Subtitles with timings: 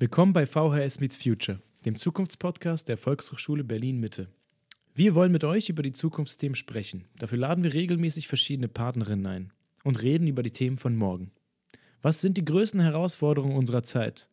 [0.00, 4.28] Willkommen bei VHS Meets Future, dem Zukunftspodcast der Volkshochschule Berlin Mitte.
[4.94, 7.06] Wir wollen mit euch über die Zukunftsthemen sprechen.
[7.18, 9.52] Dafür laden wir regelmäßig verschiedene Partnerinnen ein
[9.82, 11.32] und reden über die Themen von morgen.
[12.00, 14.28] Was sind die größten Herausforderungen unserer Zeit?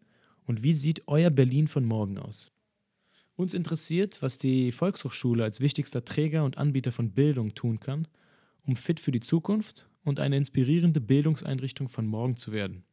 [0.46, 2.52] Und wie sieht euer Berlin von morgen aus?
[3.36, 8.08] Uns interessiert, was die Volkshochschule als wichtigster Träger und Anbieter von Bildung tun kann,
[8.68, 12.84] um fit für die Zukunft und eine inspirierende Bildungseinrichtung von morgen zu werden.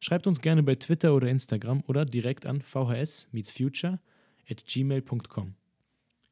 [0.00, 4.00] Schreibt uns gerne bei Twitter oder Instagram oder direkt an vhs-future
[4.48, 5.54] at gmail.com.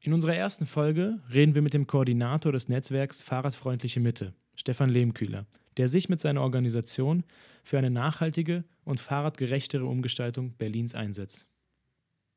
[0.01, 5.47] In unserer ersten Folge reden wir mit dem Koordinator des Netzwerks Fahrradfreundliche Mitte, Stefan Lehmkühler,
[5.77, 7.25] der sich mit seiner Organisation
[7.63, 11.47] für eine nachhaltige und fahrradgerechtere Umgestaltung Berlins einsetzt.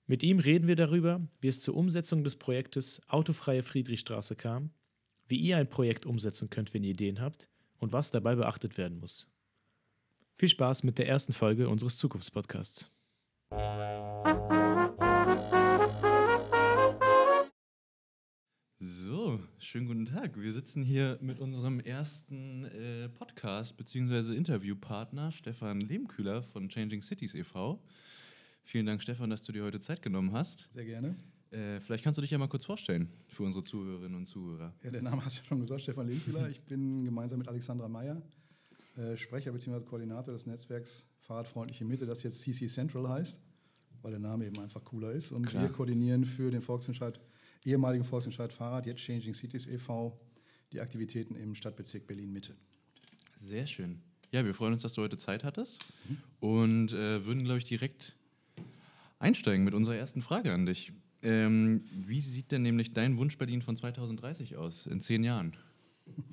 [0.08, 4.72] Mit ihm reden wir darüber, wie es zur Umsetzung des Projektes Autofreie Friedrichstraße kam,
[5.28, 9.00] wie ihr ein Projekt umsetzen könnt, wenn ihr Ideen habt und was dabei beachtet werden
[9.00, 9.28] muss.
[10.42, 12.90] Viel Spaß mit der ersten Folge unseres Zukunftspodcasts.
[18.80, 20.42] So, schönen guten Tag.
[20.42, 24.36] Wir sitzen hier mit unserem ersten äh, Podcast bzw.
[24.36, 27.80] Interviewpartner Stefan Lehmkühler von Changing Cities e.V.
[28.64, 30.68] Vielen Dank, Stefan, dass du dir heute Zeit genommen hast.
[30.72, 31.16] Sehr gerne.
[31.52, 34.74] Äh, vielleicht kannst du dich ja mal kurz vorstellen für unsere Zuhörerinnen und Zuhörer.
[34.82, 36.50] Ja, der Name hast du ja schon gesagt, Stefan Lehmkühler.
[36.50, 38.24] Ich bin gemeinsam mit Alexandra Meyer
[38.98, 39.82] äh, Sprecher bzw.
[39.82, 43.42] Koordinator des Netzwerks Fahrradfreundliche Mitte, das jetzt CC Central heißt,
[44.02, 45.32] weil der Name eben einfach cooler ist.
[45.32, 45.64] Und Klar.
[45.64, 47.20] wir koordinieren für den Volksentscheid,
[47.64, 50.20] ehemaligen Volksentscheid Fahrrad, jetzt Changing Cities e.V.,
[50.72, 52.56] die Aktivitäten im Stadtbezirk Berlin-Mitte.
[53.36, 54.02] Sehr schön.
[54.32, 56.18] Ja, wir freuen uns, dass du heute Zeit hattest mhm.
[56.40, 58.16] und äh, würden, glaube ich, direkt
[59.20, 60.94] einsteigen mit unserer ersten Frage an dich.
[61.22, 65.56] Ähm, wie sieht denn nämlich dein Wunsch Berlin von 2030 aus, in zehn Jahren?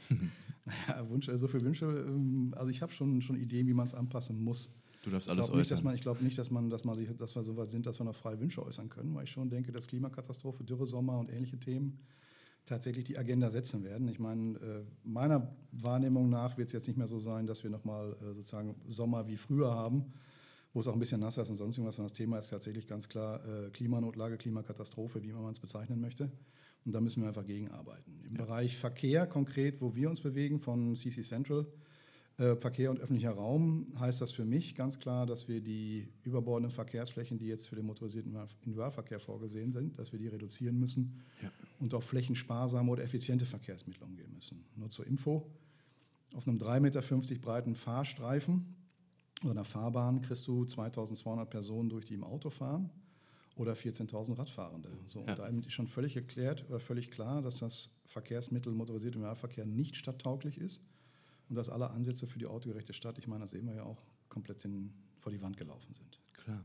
[0.88, 1.86] Naja, Wunsch, so viele Wünsche.
[1.86, 4.74] Ähm, also ich habe schon, schon Ideen, wie man es anpassen muss.
[5.02, 5.76] Du darfst alles ich äußern.
[5.76, 7.86] Nicht, man, ich glaube nicht, dass, man, dass, man sich, dass wir so weit sind,
[7.86, 11.18] dass wir noch freie Wünsche äußern können, weil ich schon denke, dass Klimakatastrophe, Dürre, Sommer
[11.18, 11.98] und ähnliche Themen
[12.66, 14.08] tatsächlich die Agenda setzen werden.
[14.08, 17.70] Ich meine, äh, meiner Wahrnehmung nach wird es jetzt nicht mehr so sein, dass wir
[17.70, 20.12] nochmal äh, sozusagen Sommer wie früher haben,
[20.74, 21.96] wo es auch ein bisschen nasser ist und sonst irgendwas.
[21.96, 26.30] das Thema ist tatsächlich ganz klar äh, Klimanotlage, Klimakatastrophe, wie man es bezeichnen möchte.
[26.84, 28.20] Und da müssen wir einfach gegenarbeiten.
[28.28, 28.44] Im ja.
[28.44, 31.66] Bereich Verkehr konkret, wo wir uns bewegen von CC Central,
[32.38, 36.70] äh, Verkehr und öffentlicher Raum, heißt das für mich ganz klar, dass wir die überbordenden
[36.70, 41.50] Verkehrsflächen, die jetzt für den motorisierten Individualverkehr vorgesehen sind, dass wir die reduzieren müssen ja.
[41.80, 44.64] und auch flächensparsame oder effiziente Verkehrsmittel umgehen müssen.
[44.76, 45.50] Nur zur Info,
[46.34, 48.76] auf einem 3,50 Meter breiten Fahrstreifen
[49.42, 52.90] oder einer Fahrbahn kriegst du 2200 Personen durch, die im Auto fahren
[53.58, 54.88] oder 14.000 Radfahrende.
[55.06, 55.30] So, ja.
[55.30, 59.96] Und damit ist schon völlig erklärt oder völlig klar, dass das Verkehrsmittel motorisierter Nahverkehr nicht
[59.96, 60.84] stadttauglich ist
[61.48, 64.02] und dass alle Ansätze für die autogerechte Stadt, ich meine, das sehen wir ja auch,
[64.28, 66.20] komplett in, vor die Wand gelaufen sind.
[66.34, 66.64] Klar.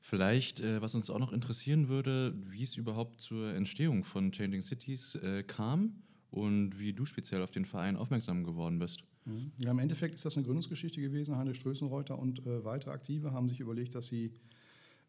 [0.00, 4.62] Vielleicht, äh, was uns auch noch interessieren würde, wie es überhaupt zur Entstehung von Changing
[4.62, 9.04] Cities äh, kam und wie du speziell auf den Verein aufmerksam geworden bist.
[9.24, 9.52] Mhm.
[9.58, 11.36] Ja, im Endeffekt ist das eine Gründungsgeschichte gewesen.
[11.36, 14.32] Heinrich Strößenreuter und äh, weitere Aktive haben sich überlegt, dass sie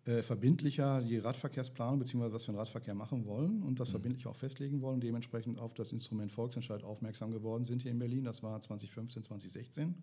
[0.05, 2.33] äh, verbindlicher die Radverkehrsplanung bzw.
[2.33, 3.91] was wir im Radverkehr machen wollen und das mhm.
[3.91, 8.23] verbindlich auch festlegen wollen, dementsprechend auf das Instrument Volksentscheid aufmerksam geworden sind hier in Berlin.
[8.23, 9.93] Das war 2015, 2016.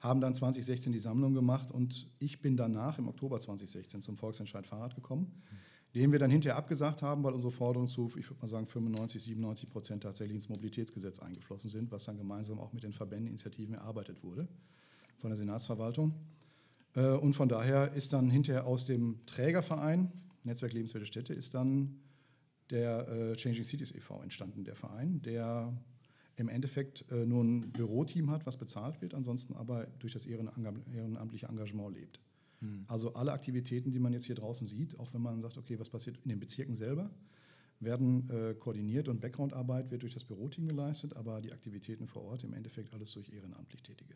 [0.00, 4.66] Haben dann 2016 die Sammlung gemacht und ich bin danach im Oktober 2016 zum Volksentscheid
[4.66, 5.98] Fahrrad gekommen, mhm.
[6.00, 9.22] den wir dann hinterher abgesagt haben, weil unsere Forderungen zu, ich würde mal sagen, 95,
[9.22, 14.22] 97 Prozent tatsächlich ins Mobilitätsgesetz eingeflossen sind, was dann gemeinsam auch mit den Verbändeninitiativen erarbeitet
[14.22, 14.48] wurde
[15.18, 16.14] von der Senatsverwaltung.
[16.98, 20.10] Äh, und von daher ist dann hinterher aus dem Trägerverein,
[20.44, 22.00] Netzwerk Lebenswerte Städte, ist dann
[22.70, 24.22] der äh, Changing Cities e.V.
[24.22, 25.72] entstanden, der Verein, der
[26.36, 31.46] im Endeffekt äh, nur ein Büroteam hat, was bezahlt wird, ansonsten aber durch das ehrenamtliche
[31.46, 32.20] Engagement lebt.
[32.60, 32.84] Hm.
[32.88, 35.88] Also alle Aktivitäten, die man jetzt hier draußen sieht, auch wenn man sagt, okay, was
[35.88, 37.10] passiert in den Bezirken selber,
[37.80, 42.44] werden äh, koordiniert und Backgroundarbeit wird durch das Büroteam geleistet, aber die Aktivitäten vor Ort
[42.44, 44.14] im Endeffekt alles durch ehrenamtlich Tätige.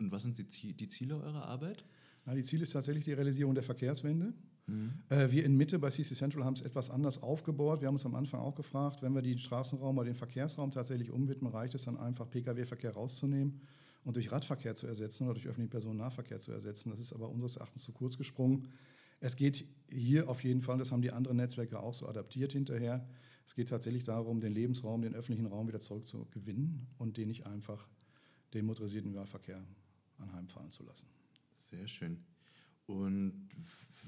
[0.00, 1.84] Und was sind die Ziele eurer Arbeit?
[2.26, 4.32] Ja, die Ziel ist tatsächlich die Realisierung der Verkehrswende.
[4.66, 4.92] Mhm.
[5.08, 7.80] Äh, wir in Mitte bei CC Central haben es etwas anders aufgebaut.
[7.80, 11.10] Wir haben uns am Anfang auch gefragt, wenn wir den Straßenraum oder den Verkehrsraum tatsächlich
[11.10, 13.60] umwidmen, reicht es dann einfach, Pkw-Verkehr rauszunehmen
[14.04, 16.90] und durch Radverkehr zu ersetzen oder durch öffentlichen Personennahverkehr zu ersetzen.
[16.90, 18.68] Das ist aber unseres Erachtens zu kurz gesprungen.
[19.20, 23.06] Es geht hier auf jeden Fall, das haben die anderen Netzwerke auch so adaptiert hinterher,
[23.46, 27.88] es geht tatsächlich darum, den Lebensraum, den öffentlichen Raum wieder zurückzugewinnen und den nicht einfach
[28.54, 29.60] den motorisierten Wahlverkehr
[30.20, 31.08] anheimfahren zu lassen.
[31.54, 32.24] Sehr schön.
[32.86, 33.48] Und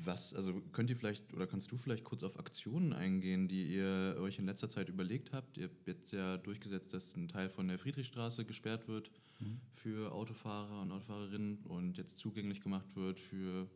[0.05, 4.17] was, also könnt ihr vielleicht oder kannst du vielleicht kurz auf Aktionen eingehen, die ihr
[4.19, 5.59] euch in letzter Zeit überlegt habt?
[5.59, 9.11] Ihr habt jetzt ja durchgesetzt, dass ein Teil von der Friedrichstraße gesperrt wird
[9.41, 9.61] mhm.
[9.75, 13.69] für Autofahrer und Autofahrerinnen und jetzt zugänglich gemacht wird für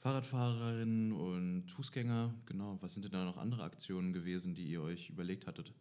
[0.00, 2.34] Fahrradfahrerinnen und Fußgänger.
[2.46, 5.72] Genau, was sind denn da noch andere Aktionen gewesen, die ihr euch überlegt hattet?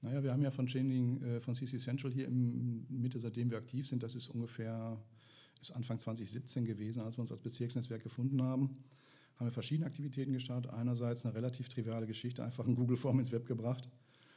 [0.00, 3.58] Naja, wir haben ja von Chaining, äh, von CC Central hier im Mitte, seitdem wir
[3.58, 4.98] aktiv sind, das ist ungefähr
[5.60, 8.74] ist Anfang 2017 gewesen, als wir uns als Bezirksnetzwerk gefunden haben,
[9.36, 10.72] haben wir verschiedene Aktivitäten gestartet.
[10.72, 13.88] Einerseits eine relativ triviale Geschichte, einfach ein Google-Form ins Web gebracht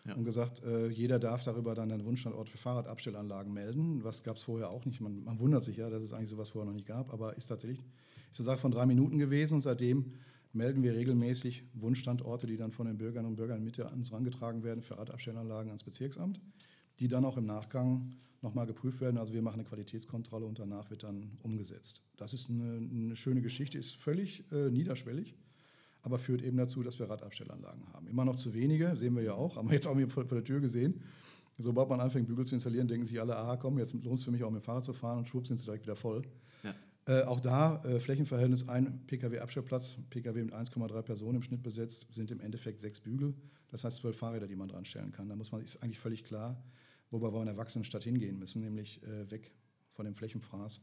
[0.06, 0.16] ja.
[0.16, 4.04] und gesagt, äh, jeder darf darüber dann einen Wunschstandort für Fahrradabstellanlagen melden.
[4.04, 5.02] Was gab es vorher auch nicht.
[5.02, 7.48] Man, man, wundert sich ja, dass es eigentlich sowas vorher noch nicht gab, aber ist
[7.48, 7.84] tatsächlich
[8.32, 10.14] ist eine Sache von drei Minuten gewesen und seitdem
[10.54, 14.82] melden wir regelmäßig Wunschstandorte, die dann von den Bürgerinnen und Bürgern an uns herangetragen werden
[14.82, 16.40] für Radabstellanlagen ans Bezirksamt,
[17.00, 18.12] die dann auch im Nachgang
[18.42, 19.18] nochmal geprüft werden.
[19.18, 22.02] Also wir machen eine Qualitätskontrolle und danach wird dann umgesetzt.
[22.18, 25.36] Das ist eine, eine schöne Geschichte, ist völlig äh, niederschwellig,
[26.02, 28.08] aber führt eben dazu, dass wir Radabstellanlagen haben.
[28.08, 30.44] Immer noch zu wenige, sehen wir ja auch, haben wir jetzt auch vor, vor der
[30.44, 31.02] Tür gesehen.
[31.58, 34.32] Sobald man anfängt, Bügel zu installieren, denken sich alle, aha, komm, jetzt lohnt es für
[34.32, 36.24] mich auch mit dem Fahrrad zu fahren und schwupp sind sie direkt wieder voll.
[37.08, 42.30] Äh, auch da äh, Flächenverhältnis ein Pkw-Abstellplatz, Pkw mit 1,3 Personen im Schnitt besetzt, sind
[42.30, 43.34] im Endeffekt sechs Bügel.
[43.70, 45.28] Das heißt zwölf Fahrräder, die man dran stellen kann.
[45.30, 46.64] Da muss man, ist eigentlich völlig klar,
[47.10, 49.52] wobei wir in der Erwachsenenstadt hingehen müssen, nämlich äh, weg
[49.94, 50.82] von dem Flächenfraß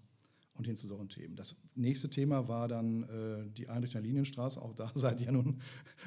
[0.55, 1.37] und hin zu solchen Themen.
[1.37, 4.61] Das nächste Thema war dann äh, die Einrichtung der Linienstraße.
[4.61, 5.61] Auch da seid ihr nun,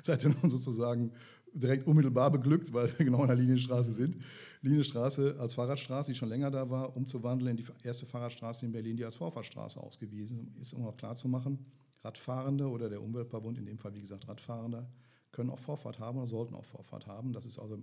[0.04, 1.14] seid ihr nun sozusagen
[1.54, 4.18] direkt unmittelbar beglückt, weil wir genau in der Linienstraße sind.
[4.62, 8.98] Linienstraße als Fahrradstraße, die schon länger da war, umzuwandeln in die erste Fahrradstraße in Berlin,
[8.98, 11.60] die als Vorfahrtstraße ausgewiesen ist, um auch klarzumachen,
[12.04, 14.88] Radfahrende oder der Umweltverbund, in dem Fall wie gesagt Radfahrende,
[15.32, 17.34] können auch Vorfahrt haben oder sollten auch Vorfahrt haben.
[17.34, 17.78] Das ist also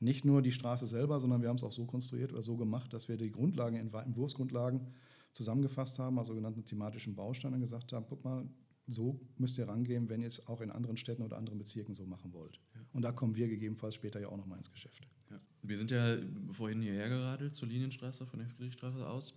[0.00, 2.92] nicht nur die Straße selber, sondern wir haben es auch so konstruiert oder so gemacht,
[2.92, 4.86] dass wir die Grundlagen, Entwurfsgrundlagen
[5.32, 8.48] zusammengefasst haben, also sogenannten thematischen Bausteine, und gesagt haben, guck mal,
[8.88, 12.04] so müsst ihr rangehen, wenn ihr es auch in anderen Städten oder anderen Bezirken so
[12.06, 12.58] machen wollt.
[12.74, 12.80] Ja.
[12.92, 15.06] Und da kommen wir gegebenenfalls später ja auch nochmal ins Geschäft.
[15.30, 15.40] Ja.
[15.62, 16.16] Wir sind ja
[16.50, 19.32] vorhin hierher geradelt zur Linienstraße von der Friedrichstraße aus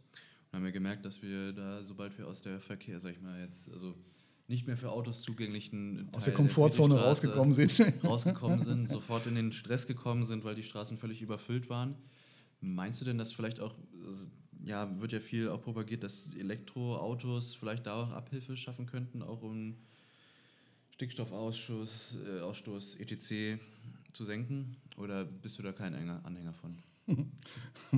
[0.51, 3.39] und haben ja gemerkt, dass wir da, sobald wir aus der Verkehr, sag ich mal
[3.41, 3.95] jetzt, also
[4.47, 7.81] nicht mehr für Autos zugänglichen aus der Komfortzone der rausgekommen sind.
[8.03, 11.95] rausgekommen sind, sofort in den Stress gekommen sind, weil die Straßen völlig überfüllt waren.
[12.59, 13.73] Meinst du denn, dass vielleicht auch,
[14.05, 14.27] also,
[14.63, 19.41] ja, wird ja viel auch propagiert, dass Elektroautos vielleicht da auch Abhilfe schaffen könnten, auch
[19.41, 19.75] um
[20.91, 23.59] Stickstoffausschuss, äh, Ausstoß etc.
[24.13, 24.77] zu senken?
[24.97, 26.77] Oder bist du da kein Anhänger von?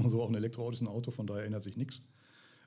[0.03, 2.07] also auch ein Elektroauto ist ein Auto, von daher ändert sich nichts.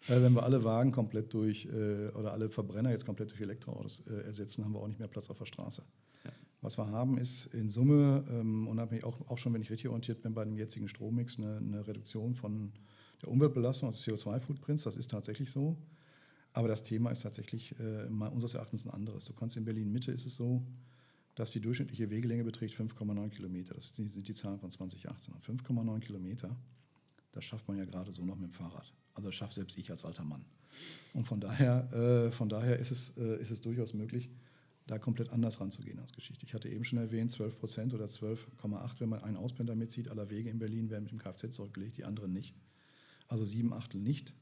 [0.08, 4.04] Äh, wenn wir alle Wagen komplett durch äh, oder alle Verbrenner jetzt komplett durch Elektroautos
[4.08, 5.82] äh, ersetzen, haben wir auch nicht mehr Platz auf der Straße.
[6.24, 6.30] Ja.
[6.60, 10.22] Was wir haben, ist in Summe, ähm, unabhängig auch, auch schon, wenn ich richtig orientiert
[10.22, 12.72] bin, bei dem jetzigen Strommix eine, eine Reduktion von
[13.22, 14.84] der Umweltbelastung, also CO2-Footprints.
[14.84, 15.76] Das ist tatsächlich so.
[16.52, 19.26] Aber das Thema ist tatsächlich äh, unseres Erachtens ein anderes.
[19.26, 20.66] Du kannst in Berlin-Mitte ist es so,
[21.34, 23.74] dass die durchschnittliche Wegelänge beträgt 5,9 Kilometer.
[23.74, 25.34] Das sind die Zahlen von 2018.
[25.34, 26.56] Und 5,9 Kilometer,
[27.32, 28.90] das schafft man ja gerade so noch mit dem Fahrrad.
[29.12, 30.46] Also das schafft selbst ich als alter Mann.
[31.12, 34.30] Und von daher, äh, von daher ist, es, äh, ist es durchaus möglich,
[34.86, 36.46] da komplett anders ranzugehen als Geschichte.
[36.46, 40.30] Ich hatte eben schon erwähnt, 12 Prozent oder 12,8, wenn man einen Auspendler mitzieht, aller
[40.30, 42.54] Wege in Berlin werden mit dem Kfz zurückgelegt, die anderen nicht.
[43.28, 44.34] Also sieben Achtel nicht.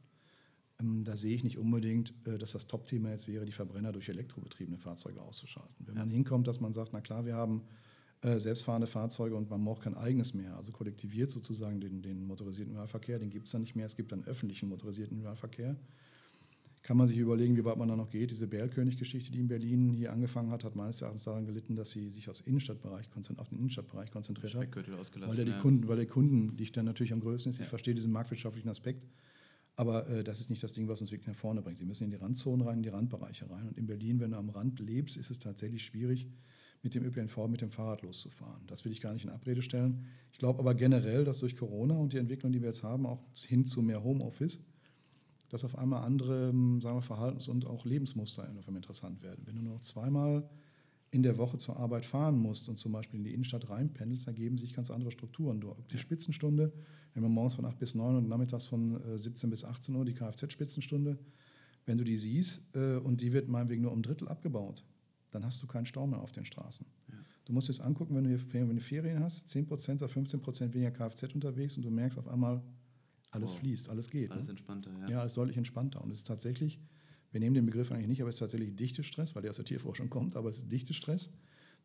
[0.80, 4.08] Ähm, da sehe ich nicht unbedingt, äh, dass das Top-Thema jetzt wäre, die Verbrenner durch
[4.08, 5.86] elektrobetriebene Fahrzeuge auszuschalten.
[5.86, 7.62] Wenn man hinkommt, dass man sagt, na klar, wir haben
[8.22, 10.56] äh, selbstfahrende Fahrzeuge und man braucht kein eigenes mehr.
[10.56, 13.86] Also kollektiviert sozusagen den, den motorisierten Nahverkehr, den gibt es dann nicht mehr.
[13.86, 15.76] Es gibt dann öffentlichen motorisierten Nahverkehr.
[16.84, 18.30] Kann man sich überlegen, wie weit man da noch geht.
[18.30, 22.10] Diese Berlkönig-Geschichte, die in Berlin hier angefangen hat, hat meines Erachtens daran gelitten, dass sie
[22.10, 23.06] sich aufs Innenstadtbereich,
[23.38, 24.60] auf den Innenstadtbereich konzentriert hat.
[25.30, 27.58] Weil der, die Kunden, weil der Kundendichte natürlich am größten ist.
[27.58, 29.06] Ich verstehe diesen marktwirtschaftlichen Aspekt.
[29.76, 31.78] Aber äh, das ist nicht das Ding, was uns wirklich nach vorne bringt.
[31.78, 33.66] Sie müssen in die Randzonen rein, in die Randbereiche rein.
[33.66, 36.28] Und in Berlin, wenn du am Rand lebst, ist es tatsächlich schwierig,
[36.82, 38.60] mit dem ÖPNV, mit dem Fahrrad loszufahren.
[38.66, 40.04] Das will ich gar nicht in Abrede stellen.
[40.32, 43.24] Ich glaube aber generell, dass durch Corona und die Entwicklung, die wir jetzt haben, auch
[43.34, 44.66] hin zu mehr Homeoffice,
[45.54, 49.46] dass auf einmal andere ähm, sagen wir, Verhaltens- und auch Lebensmuster interessant werden.
[49.46, 50.50] Wenn du nur noch zweimal
[51.12, 54.58] in der Woche zur Arbeit fahren musst und zum Beispiel in die Innenstadt reinpendelst, ergeben
[54.58, 55.60] sich ganz andere Strukturen.
[55.60, 56.72] Du, die Spitzenstunde,
[57.14, 60.04] wenn man morgens von 8 bis 9 und nachmittags von 17 äh, bis 18 Uhr,
[60.04, 61.20] die Kfz-Spitzenstunde,
[61.86, 64.82] wenn du die siehst äh, und die wird meinetwegen nur um Drittel abgebaut,
[65.30, 66.84] dann hast du keinen Stau mehr auf den Straßen.
[67.12, 67.14] Ja.
[67.44, 69.68] Du musst es angucken, wenn du, hier, wenn du Ferien hast, 10%
[70.02, 72.60] oder 15% weniger Kfz unterwegs und du merkst auf einmal,
[73.34, 73.58] alles wow.
[73.58, 74.30] fließt, alles geht.
[74.30, 74.50] Alles ne?
[74.50, 75.10] entspannter, ja.
[75.10, 76.02] Ja, alles deutlich entspannter.
[76.02, 76.78] Und es ist tatsächlich,
[77.32, 79.56] wir nehmen den Begriff eigentlich nicht, aber es ist tatsächlich dichte Stress, weil der aus
[79.56, 81.32] der Tierforschung kommt, aber es ist dichte Stress,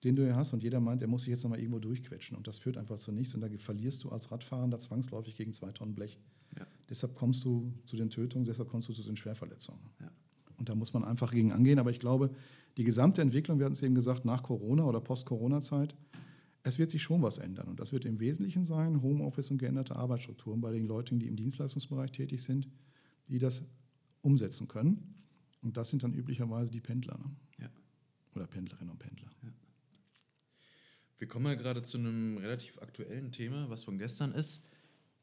[0.03, 2.37] den du hier hast und jeder meint, der muss sich jetzt nochmal irgendwo durchquetschen.
[2.37, 5.71] Und das führt einfach zu nichts und da verlierst du als Radfahrender zwangsläufig gegen zwei
[5.71, 6.17] Tonnen Blech.
[6.57, 6.65] Ja.
[6.89, 9.81] Deshalb kommst du zu den Tötungen, deshalb kommst du zu den Schwerverletzungen.
[9.99, 10.11] Ja.
[10.57, 11.79] Und da muss man einfach gegen angehen.
[11.79, 12.29] Aber ich glaube,
[12.77, 15.95] die gesamte Entwicklung, wir hatten es eben gesagt, nach Corona oder Post-Corona-Zeit,
[16.63, 17.67] es wird sich schon was ändern.
[17.67, 21.35] Und das wird im Wesentlichen sein, Homeoffice und geänderte Arbeitsstrukturen bei den Leuten, die im
[21.35, 22.67] Dienstleistungsbereich tätig sind,
[23.27, 23.67] die das
[24.21, 25.15] umsetzen können.
[25.61, 27.17] Und das sind dann üblicherweise die Pendler.
[27.17, 27.35] Ne?
[27.59, 27.69] Ja.
[28.35, 29.29] Oder Pendlerinnen und Pendler.
[31.17, 34.61] Wir kommen ja gerade zu einem relativ aktuellen Thema, was von gestern ist.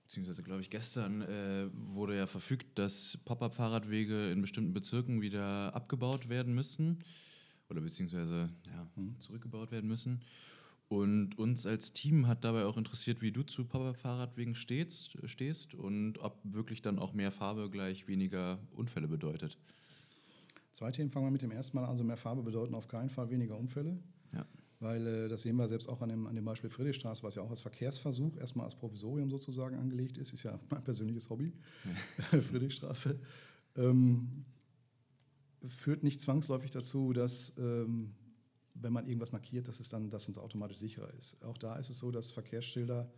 [0.02, 6.28] Beziehungsweise, glaube ich, gestern äh, wurde ja verfügt, dass Pop-up-Fahrradwege in bestimmten Bezirken wieder abgebaut
[6.28, 7.02] werden müssen.
[7.70, 8.86] Oder beziehungsweise ja,
[9.20, 10.20] zurückgebaut werden müssen.
[10.88, 16.18] Und uns als Team hat dabei auch interessiert, wie du zu Pop-up-Fahrradwegen stehst, stehst und
[16.18, 19.58] ob wirklich dann auch mehr Farbe gleich weniger Unfälle bedeutet.
[20.72, 21.90] Zwei Themen fangen wir mit dem ersten Mal an.
[21.90, 23.98] Also mehr Farbe bedeuten auf keinen Fall weniger Unfälle.
[24.32, 24.46] Ja.
[24.78, 27.42] Weil äh, das sehen wir selbst auch an dem, an dem Beispiel Friedrichstraße, was ja
[27.42, 31.52] auch als Verkehrsversuch erstmal als Provisorium sozusagen angelegt ist, ist ja mein persönliches Hobby,
[32.30, 33.18] Friedrichstraße,
[33.76, 34.44] ähm,
[35.66, 38.14] führt nicht zwangsläufig dazu, dass ähm,
[38.80, 41.42] wenn man irgendwas markiert, dass es dann dass es automatisch sicherer ist.
[41.44, 43.10] Auch da ist es so, dass Verkehrsschilder,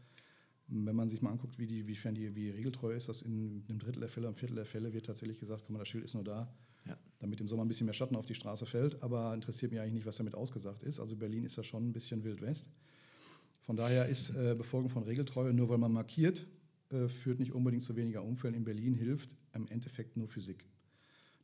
[0.68, 3.78] wenn man sich mal anguckt, wie die, wiefern die wie regeltreu ist, dass in einem
[3.78, 6.14] Drittel der Fälle, einem Viertel der Fälle wird tatsächlich gesagt, guck mal, das Schild ist
[6.14, 6.52] nur da,
[6.86, 6.96] Ja.
[7.18, 9.94] damit im Sommer ein bisschen mehr Schatten auf die Straße fällt, aber interessiert mich eigentlich
[9.94, 11.00] nicht, was damit ausgesagt ist.
[11.00, 12.70] Also Berlin ist ja schon ein bisschen Wild West.
[13.60, 16.46] Von daher ist äh, Befolgung von Regeltreue, nur weil man markiert,
[16.90, 18.54] äh, führt nicht unbedingt zu weniger Unfällen.
[18.54, 20.64] In Berlin hilft im Endeffekt nur Physik.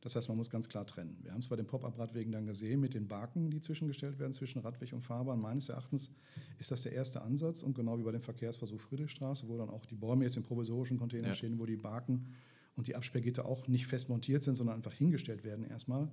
[0.05, 1.17] Das heißt, man muss ganz klar trennen.
[1.23, 4.59] Wir haben es bei den Pop-up-Radwegen dann gesehen mit den Baken, die zwischengestellt werden zwischen
[4.59, 5.39] Radweg und Fahrbahn.
[5.41, 6.11] Meines Erachtens
[6.59, 9.83] ist das der erste Ansatz und genau wie bei dem Verkehrsversuch Friedrichstraße, wo dann auch
[9.87, 11.33] die Bäume jetzt im provisorischen Container Ja.
[11.33, 12.27] stehen, wo die Baken
[12.75, 16.07] und die Absperrgitter auch nicht fest montiert sind, sondern einfach hingestellt werden erstmal,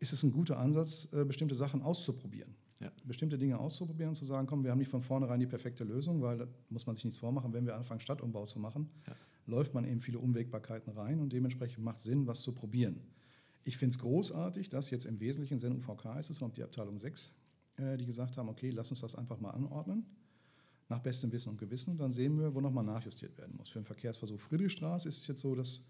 [0.00, 2.54] ist es ein guter Ansatz, äh, bestimmte Sachen auszuprobieren.
[2.80, 2.92] Ja.
[3.04, 6.20] Bestimmte Dinge auszuprobieren und zu sagen, komm, wir haben nicht von vornherein die perfekte Lösung,
[6.20, 9.14] weil da muss man sich nichts vormachen, wenn wir anfangen, Stadtumbau zu machen, Ja.
[9.46, 13.00] läuft man eben viele Unwägbarkeiten rein und dementsprechend macht Sinn, was zu probieren.
[13.64, 16.98] Ich finde es großartig, dass jetzt im Wesentlichen Sendung VK ist es und die Abteilung
[16.98, 17.34] 6,
[17.76, 20.04] äh, die gesagt haben, okay, lass uns das einfach mal anordnen,
[20.88, 23.70] nach bestem Wissen und Gewissen, und dann sehen wir, wo nochmal nachjustiert werden muss.
[23.70, 25.80] Für den Verkehrsversuch Friedrichstraße ist es jetzt so, dass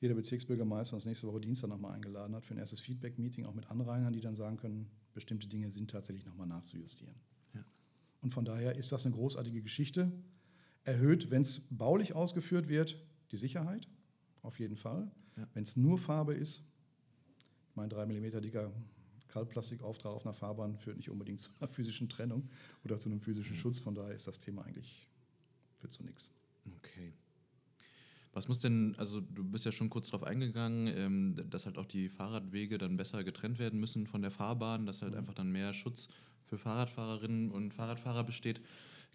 [0.00, 3.70] jeder Bezirksbürgermeister uns nächste Woche Dienstag nochmal eingeladen hat für ein erstes Feedback-Meeting, auch mit
[3.70, 7.14] Anrainern, die dann sagen können, bestimmte Dinge sind tatsächlich nochmal nachzujustieren.
[7.54, 7.64] Ja.
[8.20, 10.12] Und von daher ist das eine großartige Geschichte.
[10.84, 13.02] Erhöht, wenn es baulich ausgeführt wird,
[13.32, 13.88] die Sicherheit,
[14.42, 15.10] auf jeden Fall.
[15.36, 15.48] Ja.
[15.54, 16.62] Wenn es nur Farbe ist,
[17.76, 18.72] ich meine, 3 mm dicker
[19.28, 22.48] Kaltplastikauftrag auf einer Fahrbahn führt nicht unbedingt zu einer physischen Trennung
[22.84, 23.78] oder zu einem physischen Schutz.
[23.78, 25.06] Von daher ist das Thema eigentlich
[25.78, 26.30] führt zu nichts.
[26.78, 27.12] Okay.
[28.32, 31.84] Was muss denn, also du bist ja schon kurz darauf eingegangen, ähm, dass halt auch
[31.84, 35.74] die Fahrradwege dann besser getrennt werden müssen von der Fahrbahn, dass halt einfach dann mehr
[35.74, 36.08] Schutz
[36.46, 38.62] für Fahrradfahrerinnen und Fahrradfahrer besteht.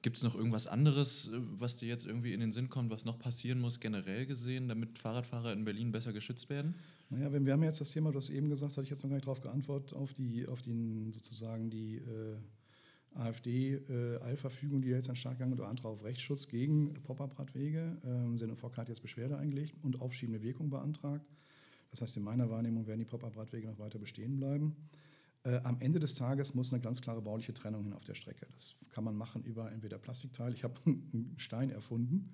[0.03, 3.06] Gibt es noch irgendwas anderes, äh, was dir jetzt irgendwie in den Sinn kommt, was
[3.06, 6.75] noch passieren muss, generell gesehen, damit Fahrradfahrer in Berlin besser geschützt werden?
[7.12, 9.10] Naja, wenn wir haben jetzt das Thema, du hast eben gesagt, hatte ich jetzt noch
[9.10, 12.38] gar nicht darauf geantwortet, auf die, auf den sozusagen die äh,
[13.15, 17.98] AfD-Eilverfügung, die jetzt an den Start gegangen oder Antrag auf Rechtsschutz gegen Pop-up-Radwege.
[18.06, 21.25] Ähm, SNVK hat jetzt Beschwerde eingelegt und aufschiebende Wirkung beantragt.
[21.89, 24.77] Das heißt, in meiner Wahrnehmung werden die Pop-up-Radwege noch weiter bestehen bleiben.
[25.44, 28.48] Äh, am Ende des Tages muss eine ganz klare bauliche Trennung hin auf der Strecke.
[28.53, 30.53] Das kann man machen über entweder Plastikteil.
[30.53, 32.30] Ich habe einen Stein erfunden,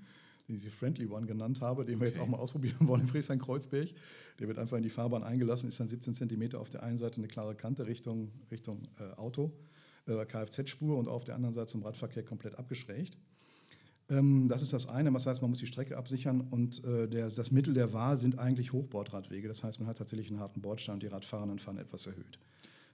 [0.48, 2.26] den ich Friendly One genannt habe, den wir jetzt Okay.
[2.26, 3.90] auch mal ausprobieren wollen in Friedrichshain-Kreuzberg.
[4.40, 7.18] Der wird einfach in die Fahrbahn eingelassen, ist dann 17 cm auf der einen Seite
[7.18, 9.52] eine klare Kante Richtung, Richtung äh, Auto,
[10.08, 13.18] äh, Kfz-Spur und auf der anderen Seite zum Radverkehr komplett abgeschrägt.
[14.10, 17.30] Ähm, das ist das eine, was heißt, man muss die Strecke absichern und äh, der,
[17.30, 19.48] das Mittel der Wahl sind eigentlich Hochbordradwege.
[19.48, 22.40] Das heißt, man hat tatsächlich einen harten Bordstein und die Radfahrenden fahren etwas erhöht.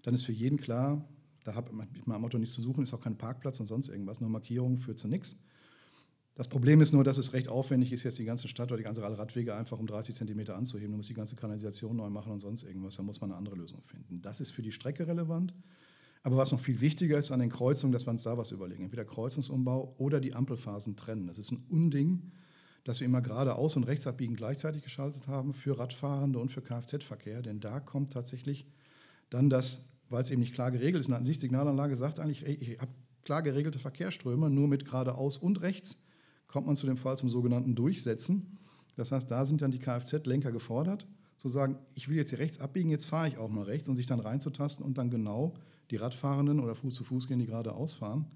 [0.01, 1.05] Dann ist für jeden klar,
[1.43, 3.89] da hat man mit meinem Auto nichts zu suchen, ist auch kein Parkplatz und sonst
[3.89, 5.37] irgendwas, nur Markierungen führt zu nichts.
[6.35, 8.83] Das Problem ist nur, dass es recht aufwendig ist, jetzt die ganze Stadt oder die
[8.83, 10.91] ganze Radwege einfach um 30 Zentimeter anzuheben.
[10.91, 12.95] Du musst die ganze Kanalisation neu machen und sonst irgendwas.
[12.95, 14.21] Da muss man eine andere Lösung finden.
[14.21, 15.53] Das ist für die Strecke relevant.
[16.23, 18.83] Aber was noch viel wichtiger ist an den Kreuzungen, dass wir uns da was überlegen.
[18.83, 21.27] Entweder Kreuzungsumbau oder die Ampelphasen trennen.
[21.27, 22.31] Das ist ein Unding,
[22.83, 27.43] dass wir immer geradeaus und rechts abbiegen gleichzeitig geschaltet haben für Radfahrende und für Kfz-Verkehr.
[27.43, 28.65] Denn da kommt tatsächlich
[29.29, 32.91] dann das, weil es eben nicht klar geregelt ist, eine Lichtsignalanlage sagt eigentlich, ich habe
[33.23, 35.97] klar geregelte Verkehrsströme, nur mit geradeaus und rechts
[36.53, 38.59] kommt man zu dem Fall zum sogenannten Durchsetzen.
[38.95, 41.07] Das heißt, da sind dann die Kfz-Lenker gefordert,
[41.37, 43.95] zu sagen, ich will jetzt hier rechts abbiegen, jetzt fahre ich auch mal rechts und
[43.95, 45.55] sich dann reinzutasten und dann genau
[45.89, 48.27] die Radfahrenden oder Fuß zu Fuß gehen, die geradeaus fahren,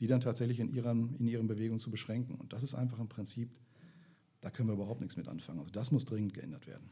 [0.00, 2.34] die dann tatsächlich in ihren, in ihren Bewegungen zu beschränken.
[2.34, 3.48] Und das ist einfach im Prinzip,
[4.42, 5.60] da können wir überhaupt nichts mit anfangen.
[5.60, 6.90] Also das muss dringend geändert werden.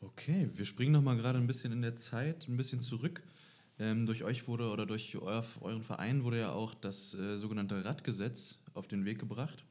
[0.00, 3.22] Okay, wir springen noch mal gerade ein bisschen in der Zeit, ein bisschen zurück.
[3.80, 7.84] Ähm, durch euch wurde oder durch euer, euren Verein wurde ja auch das äh, sogenannte
[7.84, 9.64] Radgesetz auf den Weg gebracht.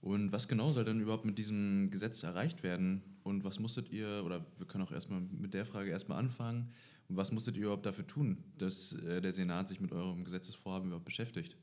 [0.00, 3.02] Und was genau soll denn überhaupt mit diesem Gesetz erreicht werden?
[3.22, 6.72] Und was musstet ihr, oder wir können auch erstmal mit der Frage erstmal anfangen,
[7.08, 11.04] was musstet ihr überhaupt dafür tun, dass äh, der Senat sich mit eurem Gesetzesvorhaben überhaupt
[11.04, 11.56] beschäftigt?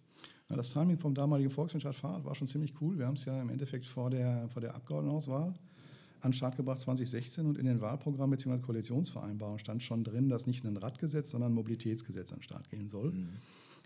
[0.50, 2.98] Na, das Timing vom damaligen Volkswirtschaft Fahrrad war schon ziemlich cool.
[2.98, 5.54] Wir haben es ja im Endeffekt vor der, vor der Abgeordnetenauswahl
[6.22, 8.60] an den Start gebracht 2016 und in den Wahlprogrammen bzw.
[8.60, 12.90] Koalitionsvereinbarungen stand schon drin, dass nicht ein Radgesetz, sondern ein Mobilitätsgesetz an den Start gehen
[12.90, 13.12] soll.
[13.12, 13.30] Mhm.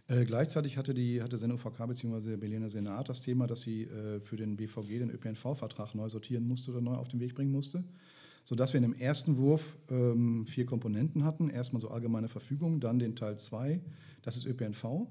[0.08, 2.36] Äh, gleichzeitig hatte, die, hatte SENOVK bzw.
[2.36, 6.72] Berliner Senat das Thema, dass sie äh, für den BVG den ÖPNV-Vertrag neu sortieren musste
[6.72, 7.84] oder neu auf den Weg bringen musste,
[8.44, 11.50] sodass wir in dem ersten Wurf ähm, vier Komponenten hatten.
[11.50, 13.80] Erstmal so allgemeine Verfügung, dann den Teil 2,
[14.22, 15.08] das ist ÖPNV.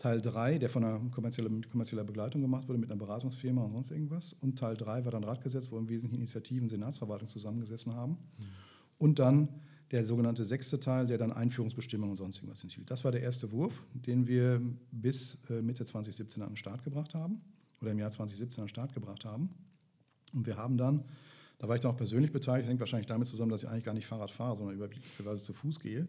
[0.00, 3.90] Teil 3, der von einer kommerzieller, kommerzieller Begleitung gemacht wurde mit einer Beratungsfirma und sonst
[3.90, 4.32] irgendwas.
[4.32, 8.12] Und Teil 3 war dann Radgesetz, wo im Wesentlichen Initiativen Senatsverwaltung zusammengesessen haben.
[8.12, 8.44] Mhm.
[8.96, 9.48] Und dann
[9.90, 12.90] der sogenannte sechste Teil, der dann Einführungsbestimmungen und sonst irgendwas enthielt.
[12.90, 17.14] Das war der erste Wurf, den wir bis äh, Mitte 2017 an den Start gebracht
[17.14, 17.42] haben
[17.82, 19.50] oder im Jahr 2017 an den Start gebracht haben.
[20.32, 21.04] Und wir haben dann,
[21.58, 23.92] da war ich dann auch persönlich beteiligt, hängt wahrscheinlich damit zusammen, dass ich eigentlich gar
[23.92, 25.04] nicht Fahrrad fahre, sondern überwiegend
[25.40, 26.08] zu Fuß gehe.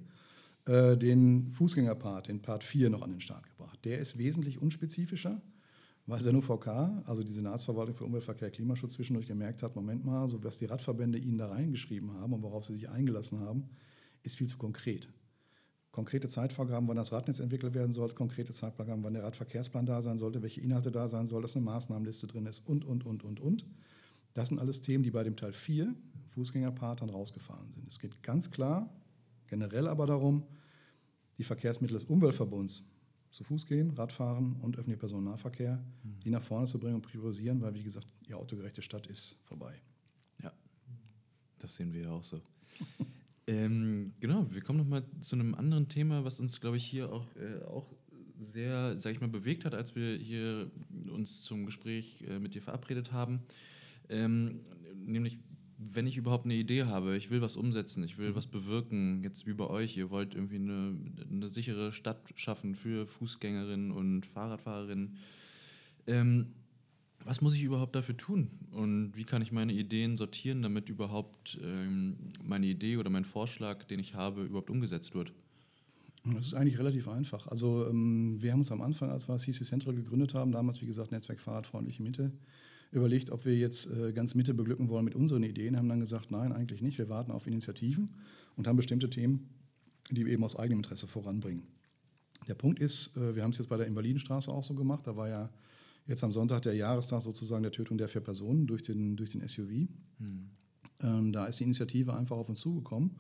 [0.66, 3.80] Äh, den Fußgängerpart, den Part 4, noch an den Start gebracht.
[3.84, 5.42] Der ist wesentlich unspezifischer,
[6.06, 6.68] weil der NUVK,
[7.06, 11.18] also die Senatsverwaltung für Umweltverkehr Klimaschutz, zwischendurch gemerkt hat, Moment mal, so was die Radverbände
[11.18, 13.70] ihnen da reingeschrieben haben und worauf sie sich eingelassen haben,
[14.22, 15.10] ist viel zu konkret.
[15.92, 20.18] Konkrete Zeitvorgaben, wann das Radnetz entwickelt werden sollte, konkrete Zeitvorgaben, wann der Radverkehrsplan da sein
[20.18, 23.40] sollte, welche Inhalte da sein sollen, dass eine Maßnahmenliste drin ist und, und, und, und,
[23.40, 23.66] und.
[24.34, 25.94] Das sind alles Themen, die bei dem Teil 4,
[26.28, 27.88] Fußgängerpart, dann rausgefallen sind.
[27.88, 28.90] Es geht ganz klar
[29.52, 30.44] generell aber darum,
[31.38, 32.88] die Verkehrsmittel des Umweltverbunds
[33.32, 36.20] zu Fuß gehen, Radfahren und öffentlicher Personennahverkehr, mhm.
[36.24, 39.74] die nach vorne zu bringen und priorisieren, weil, wie gesagt, die autogerechte Stadt ist vorbei.
[40.42, 40.54] Ja,
[41.60, 42.42] das sehen wir ja auch so.
[43.48, 47.26] ähm, genau, wir kommen nochmal zu einem anderen Thema, was uns, glaube ich, hier auch,
[47.36, 47.94] äh, auch
[48.40, 50.72] sehr, sag ich mal, bewegt hat, als wir hier
[51.10, 53.42] uns zum Gespräch äh, mit dir verabredet haben.
[54.08, 54.60] Ähm,
[54.96, 55.40] nämlich
[55.84, 58.36] wenn ich überhaupt eine Idee habe, ich will was umsetzen, ich will mhm.
[58.36, 60.96] was bewirken, jetzt wie bei euch, ihr wollt irgendwie eine,
[61.30, 65.18] eine sichere Stadt schaffen für Fußgängerinnen und Fahrradfahrerinnen.
[66.08, 66.48] Ähm,
[67.24, 68.50] was muss ich überhaupt dafür tun?
[68.72, 73.84] Und wie kann ich meine Ideen sortieren, damit überhaupt ähm, meine Idee oder mein Vorschlag,
[73.84, 75.32] den ich habe, überhaupt umgesetzt wird?
[76.24, 77.48] Das ist eigentlich relativ einfach.
[77.48, 80.86] Also ähm, wir haben uns am Anfang, als wir CC Central gegründet haben, damals wie
[80.86, 82.32] gesagt Netzwerk Fahrradfreundliche Mitte,
[82.92, 86.32] überlegt, ob wir jetzt äh, ganz Mitte beglücken wollen mit unseren Ideen, haben dann gesagt,
[86.32, 86.98] nein, eigentlich nicht.
[86.98, 88.12] Wir warten auf Initiativen
[88.56, 89.50] und haben bestimmte Themen,
[90.10, 91.64] die wir eben aus eigenem Interesse voranbringen.
[92.48, 95.08] Der Punkt ist, äh, wir haben es jetzt bei der Invalidenstraße auch so gemacht.
[95.08, 95.50] Da war ja
[96.08, 99.48] jetzt am Sonntag der Jahrestag sozusagen der Tötung der vier Personen durch den, durch den
[99.48, 99.88] SUV.
[100.18, 100.50] Hm.
[101.02, 103.12] Ähm, da ist die Initiative einfach auf uns zugekommen.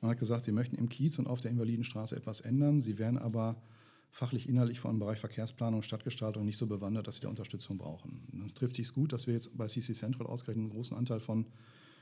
[0.00, 2.80] Man hat gesagt, sie möchten im Kiez und auf der Invalidenstraße etwas ändern.
[2.80, 3.60] Sie werden aber
[4.10, 7.28] fachlich, inhaltlich vor allem im Bereich Verkehrsplanung und Stadtgestaltung nicht so bewandert, dass sie da
[7.28, 8.22] Unterstützung brauchen.
[8.32, 11.46] Dann trifft sich gut, dass wir jetzt bei CC Central ausgerechnet einen großen Anteil von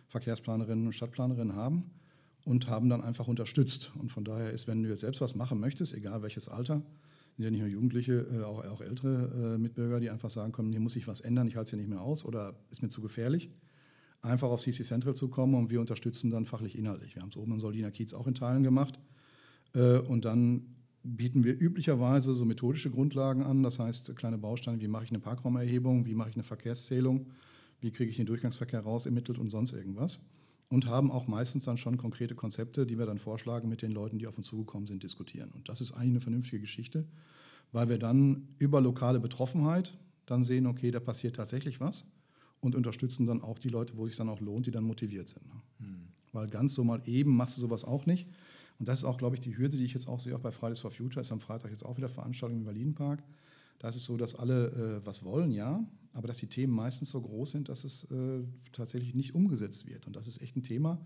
[0.08, 1.90] Verkehrsplanerinnen und Stadtplanerinnen haben
[2.44, 3.92] und haben dann einfach unterstützt.
[3.98, 6.82] Und von daher ist, wenn du jetzt selbst was machen möchtest, egal welches Alter,
[7.36, 10.72] sind ja nicht nur Jugendliche, äh, auch, auch ältere äh, Mitbürger, die einfach sagen können,
[10.72, 12.88] hier muss sich was ändern, ich halte es hier nicht mehr aus oder ist mir
[12.88, 13.50] zu gefährlich,
[14.22, 17.14] einfach auf CC Central zu kommen und wir unterstützen dann fachlich inhaltlich.
[17.14, 18.98] Wir haben es oben im Soldiner Kiez auch in Teilen gemacht
[19.74, 20.77] äh, und dann
[21.16, 25.20] bieten wir üblicherweise so methodische Grundlagen an, das heißt kleine Bausteine, wie mache ich eine
[25.20, 27.26] Parkraumerhebung, wie mache ich eine Verkehrszählung,
[27.80, 30.26] wie kriege ich den Durchgangsverkehr raus, ermittelt und sonst irgendwas.
[30.70, 34.18] Und haben auch meistens dann schon konkrete Konzepte, die wir dann vorschlagen, mit den Leuten,
[34.18, 35.50] die auf uns zugekommen sind, diskutieren.
[35.54, 37.06] Und das ist eigentlich eine vernünftige Geschichte,
[37.72, 42.06] weil wir dann über lokale Betroffenheit dann sehen, okay, da passiert tatsächlich was
[42.60, 45.28] und unterstützen dann auch die Leute, wo es sich dann auch lohnt, die dann motiviert
[45.28, 45.44] sind.
[45.78, 46.08] Hm.
[46.32, 48.28] Weil ganz so mal eben machst du sowas auch nicht.
[48.78, 50.52] Und das ist auch, glaube ich, die Hürde, die ich jetzt auch sehe, auch bei
[50.52, 53.22] Fridays for Future, ist am Freitag jetzt auch wieder Veranstaltung im Berlin-Park.
[53.78, 57.10] Da ist es so, dass alle äh, was wollen, ja, aber dass die Themen meistens
[57.10, 60.06] so groß sind, dass es äh, tatsächlich nicht umgesetzt wird.
[60.06, 61.00] Und das ist echt ein Thema.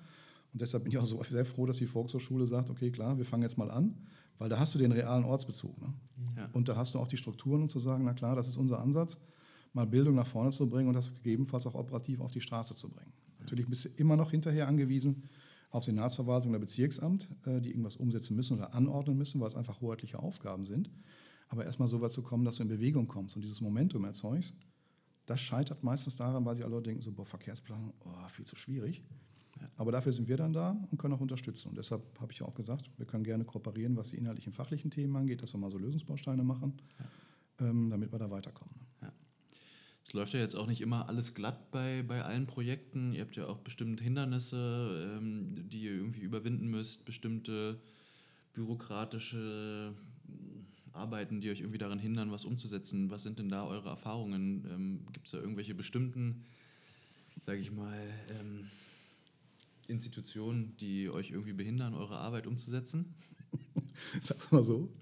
[0.52, 3.24] Und deshalb bin ich auch so sehr froh, dass die Volkshochschule sagt, okay, klar, wir
[3.24, 3.94] fangen jetzt mal an,
[4.38, 5.80] weil da hast du den realen Ortsbezug.
[5.80, 5.92] Ne?
[6.36, 6.48] Ja.
[6.52, 8.80] Und da hast du auch die Strukturen, um zu sagen, na klar, das ist unser
[8.80, 9.18] Ansatz,
[9.72, 12.88] mal Bildung nach vorne zu bringen und das gegebenenfalls auch operativ auf die Straße zu
[12.90, 13.12] bringen.
[13.38, 15.24] Natürlich bist du immer noch hinterher angewiesen,
[15.72, 19.80] auf Senatsverwaltung oder Bezirksamt, äh, die irgendwas umsetzen müssen oder anordnen müssen, weil es einfach
[19.80, 20.90] hoheitliche Aufgaben sind.
[21.48, 24.54] Aber erstmal so weit zu kommen, dass du in Bewegung kommst und dieses Momentum erzeugst,
[25.26, 29.02] das scheitert meistens daran, weil sie alle denken, so, boah, Verkehrsplanung, oh, viel zu schwierig.
[29.76, 31.68] Aber dafür sind wir dann da und können auch unterstützen.
[31.68, 35.14] Und deshalb habe ich auch gesagt, wir können gerne kooperieren, was die inhaltlichen, fachlichen Themen
[35.16, 37.68] angeht, dass wir mal so Lösungsbausteine machen, ja.
[37.68, 38.74] ähm, damit wir da weiterkommen.
[40.04, 43.12] Es läuft ja jetzt auch nicht immer alles glatt bei, bei allen Projekten.
[43.12, 47.80] Ihr habt ja auch bestimmte Hindernisse, ähm, die ihr irgendwie überwinden müsst, bestimmte
[48.52, 49.94] bürokratische
[50.26, 53.10] hm, Arbeiten, die euch irgendwie daran hindern, was umzusetzen.
[53.10, 54.66] Was sind denn da eure Erfahrungen?
[54.70, 56.44] Ähm, Gibt es da irgendwelche bestimmten,
[57.40, 58.68] sage ich mal, ähm,
[59.86, 63.14] Institutionen, die euch irgendwie behindern, eure Arbeit umzusetzen?
[64.22, 64.92] Sag's mal so.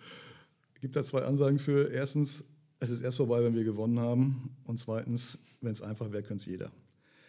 [0.80, 1.90] Gibt da zwei Ansagen für.
[1.90, 2.44] Erstens,
[2.80, 4.56] es ist erst vorbei, wenn wir gewonnen haben.
[4.64, 6.72] Und zweitens, wenn es einfach wäre, könnte es jeder.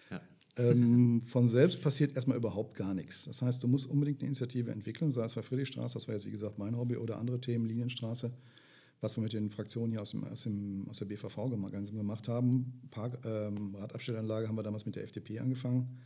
[0.10, 0.22] Ja.
[0.58, 3.26] ähm, von selbst passiert erstmal überhaupt gar nichts.
[3.26, 6.26] Das heißt, du musst unbedingt eine Initiative entwickeln, sei es bei Friedrichstraße, das war jetzt
[6.26, 8.32] wie gesagt mein Hobby, oder andere Themen, Linienstraße,
[9.02, 12.82] was wir mit den Fraktionen hier aus, dem, aus, dem, aus der BVV gemacht haben.
[12.90, 16.00] Park, ähm, Radabstellanlage haben wir damals mit der FDP angefangen,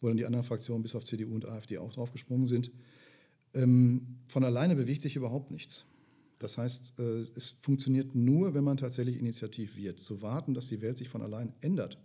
[0.00, 2.70] wo dann die anderen Fraktionen bis auf CDU und AfD auch draufgesprungen sind.
[3.54, 5.86] Ähm, von alleine bewegt sich überhaupt nichts.
[6.42, 10.00] Das heißt, äh, es funktioniert nur, wenn man tatsächlich initiativ wird.
[10.00, 11.98] Zu warten, dass die Welt sich von allein ändert,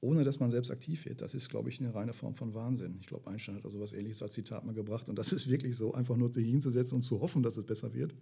[0.00, 2.96] ohne dass man selbst aktiv wird, das ist, glaube ich, eine reine Form von Wahnsinn.
[3.00, 5.08] Ich glaube, Einstein hat da sowas ähnliches als Zitat mal gebracht.
[5.08, 7.94] Und das ist wirklich so, einfach nur sich hinzusetzen und zu hoffen, dass es besser
[7.94, 8.14] wird.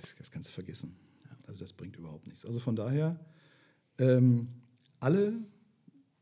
[0.00, 0.96] Das, das kannst du vergessen.
[1.46, 2.44] Also das bringt überhaupt nichts.
[2.44, 3.18] Also von daher,
[3.98, 4.48] ähm,
[5.00, 5.34] alle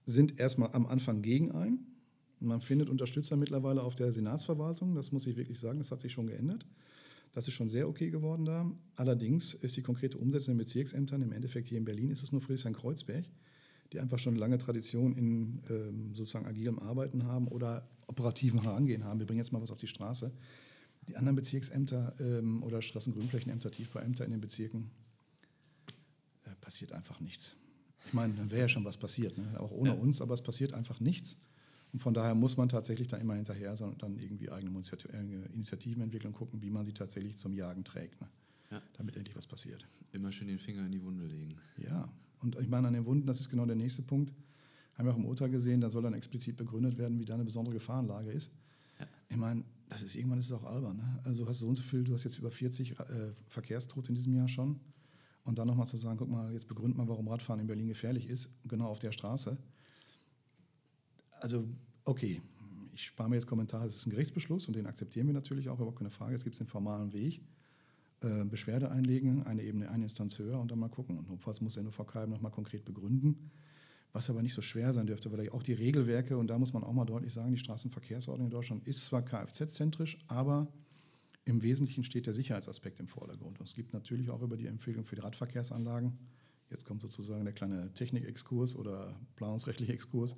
[0.07, 1.81] sind erstmal am Anfang gegen ein.
[2.41, 6.13] Man findet Unterstützer mittlerweile auf der Senatsverwaltung, das muss ich wirklich sagen, das hat sich
[6.13, 6.65] schon geändert.
[7.39, 8.69] Das ist schon sehr okay geworden da.
[8.97, 12.33] Allerdings ist die konkrete Umsetzung in den Bezirksämtern, im Endeffekt hier in Berlin ist es
[12.33, 13.27] nur Friedrichshain-Kreuzberg,
[13.93, 19.21] die einfach schon lange Tradition in ähm, sozusagen agilem Arbeiten haben oder operativen Herangehen haben.
[19.21, 20.33] Wir bringen jetzt mal was auf die Straße.
[21.07, 24.91] Die anderen Bezirksämter ähm, oder Straßengrünflächenämter, Tiefbauämter in den Bezirken,
[26.43, 27.55] äh, passiert einfach nichts.
[28.05, 29.61] Ich meine, dann wäre ja schon was passiert, ne?
[29.61, 29.95] auch ohne ja.
[29.95, 31.41] uns, aber es passiert einfach nichts.
[31.93, 34.71] Und von daher muss man tatsächlich da immer hinterher sein und dann irgendwie eigene
[35.55, 38.29] Initiativen entwickeln und gucken, wie man sie tatsächlich zum Jagen trägt, ne?
[38.71, 38.83] ja.
[38.97, 39.87] damit endlich was passiert.
[40.13, 41.55] Immer schön den Finger in die Wunde legen.
[41.79, 42.09] Ja,
[42.41, 44.35] und ich meine, an den Wunden, das ist genau der nächste Punkt,
[44.95, 47.45] haben wir auch im Urteil gesehen, da soll dann explizit begründet werden, wie da eine
[47.45, 48.51] besondere Gefahrenlage ist.
[48.99, 49.07] Ja.
[49.31, 50.97] Ich meine, das ist irgendwann ist es auch albern.
[50.97, 51.21] Ne?
[51.25, 54.15] Also du hast so und so viel, du hast jetzt über 40 äh, Verkehrstote in
[54.15, 54.81] diesem Jahr schon.
[55.45, 58.29] Und dann nochmal zu sagen, guck mal, jetzt begründ mal, warum Radfahren in Berlin gefährlich
[58.29, 59.57] ist, genau auf der Straße
[61.41, 61.67] also
[62.05, 62.41] okay,
[62.95, 65.77] ich spare mir jetzt Kommentare, es ist ein Gerichtsbeschluss und den akzeptieren wir natürlich auch,
[65.77, 66.35] überhaupt keine Frage.
[66.35, 67.43] Es gibt den formalen Weg.
[68.21, 71.19] Äh, Beschwerde einlegen, eine Ebene, eine Instanz höher und dann mal gucken.
[71.19, 73.51] Und notfalls muss der NUVK nochmal konkret begründen,
[74.13, 76.83] was aber nicht so schwer sein dürfte, weil auch die Regelwerke, und da muss man
[76.83, 80.67] auch mal deutlich sagen, die Straßenverkehrsordnung in Deutschland ist zwar Kfz-zentrisch, aber
[81.45, 83.61] im Wesentlichen steht der Sicherheitsaspekt im Vordergrund.
[83.61, 86.19] Und es gibt natürlich auch über die Empfehlung für die Radverkehrsanlagen,
[86.71, 90.35] jetzt kommt sozusagen der kleine Technikexkurs oder planungsrechtliche Exkurs,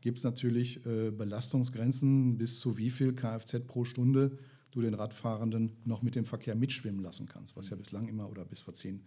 [0.00, 4.38] gibt es natürlich äh, Belastungsgrenzen, bis zu wie viel Kfz pro Stunde
[4.70, 8.44] du den Radfahrenden noch mit dem Verkehr mitschwimmen lassen kannst, was ja bislang immer oder
[8.44, 9.02] bis vor zehn,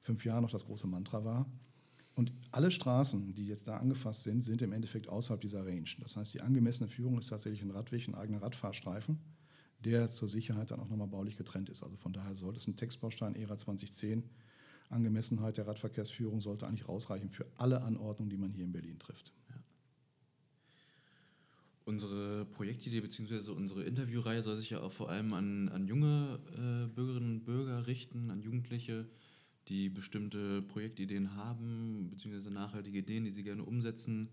[0.00, 1.46] fünf Jahren noch das große Mantra war.
[2.14, 5.88] Und alle Straßen, die jetzt da angefasst sind, sind im Endeffekt außerhalb dieser Range.
[6.00, 9.18] Das heißt, die angemessene Führung ist tatsächlich ein Radweg, ein eigener Radfahrstreifen,
[9.84, 11.82] der zur Sicherheit dann auch nochmal baulich getrennt ist.
[11.82, 14.24] Also von daher sollte es ein Textbaustein ERA 2010.
[14.90, 19.32] Angemessenheit der Radverkehrsführung sollte eigentlich rausreichen für alle Anordnungen, die man hier in Berlin trifft.
[21.84, 23.50] Unsere Projektidee bzw.
[23.50, 27.86] unsere Interviewreihe soll sich ja auch vor allem an, an junge äh, Bürgerinnen und Bürger
[27.86, 29.08] richten, an Jugendliche,
[29.68, 32.50] die bestimmte Projektideen haben, bzw.
[32.50, 34.28] nachhaltige Ideen, die sie gerne umsetzen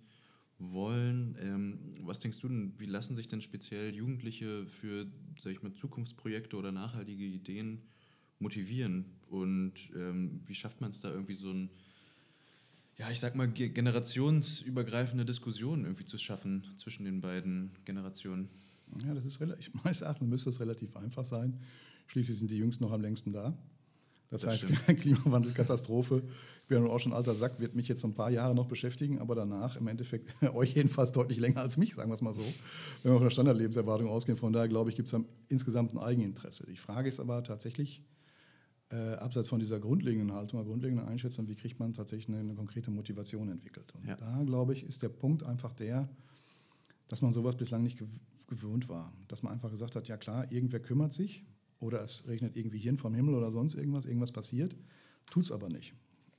[0.59, 1.35] wollen.
[1.39, 5.07] Ähm, was denkst du denn, wie lassen sich denn speziell Jugendliche für,
[5.39, 7.81] sag ich mal, Zukunftsprojekte oder nachhaltige Ideen
[8.37, 9.05] motivieren?
[9.27, 11.69] Und ähm, wie schafft man es da irgendwie so ein
[12.99, 18.49] ja, ich sag mal, generationsübergreifende Diskussionen irgendwie zu schaffen zwischen den beiden Generationen.
[19.05, 21.57] Ja, das ist relativ, meines Erachtens müsste es relativ einfach sein.
[22.07, 23.57] Schließlich sind die Jüngsten noch am längsten da.
[24.29, 24.99] Das, das heißt, stimmt.
[25.01, 26.23] Klimawandel, Katastrophe.
[26.63, 29.19] Ich bin ja auch schon alter Sack, wird mich jetzt ein paar Jahre noch beschäftigen,
[29.19, 32.43] aber danach im Endeffekt euch jedenfalls deutlich länger als mich, sagen wir es mal so,
[33.03, 34.37] wenn wir von der Standardlebenserwartung ausgehen.
[34.37, 36.67] Von daher glaube ich, gibt es insgesamt ein Eigeninteresse.
[36.67, 38.03] Die Frage ist aber tatsächlich,
[38.91, 42.89] äh, abseits von dieser grundlegenden Haltung, grundlegenden Einschätzung, wie kriegt man tatsächlich eine, eine konkrete
[42.89, 43.93] Motivation entwickelt.
[43.93, 44.15] Und ja.
[44.15, 46.09] da, glaube ich, ist der Punkt einfach der,
[47.07, 48.01] dass man sowas bislang nicht
[48.47, 49.13] gewöhnt war.
[49.27, 51.45] Dass man einfach gesagt hat, ja klar, irgendwer kümmert sich
[51.79, 54.75] oder es regnet irgendwie Hirn vom Himmel oder sonst irgendwas, irgendwas passiert,
[55.29, 55.93] tut es aber nicht.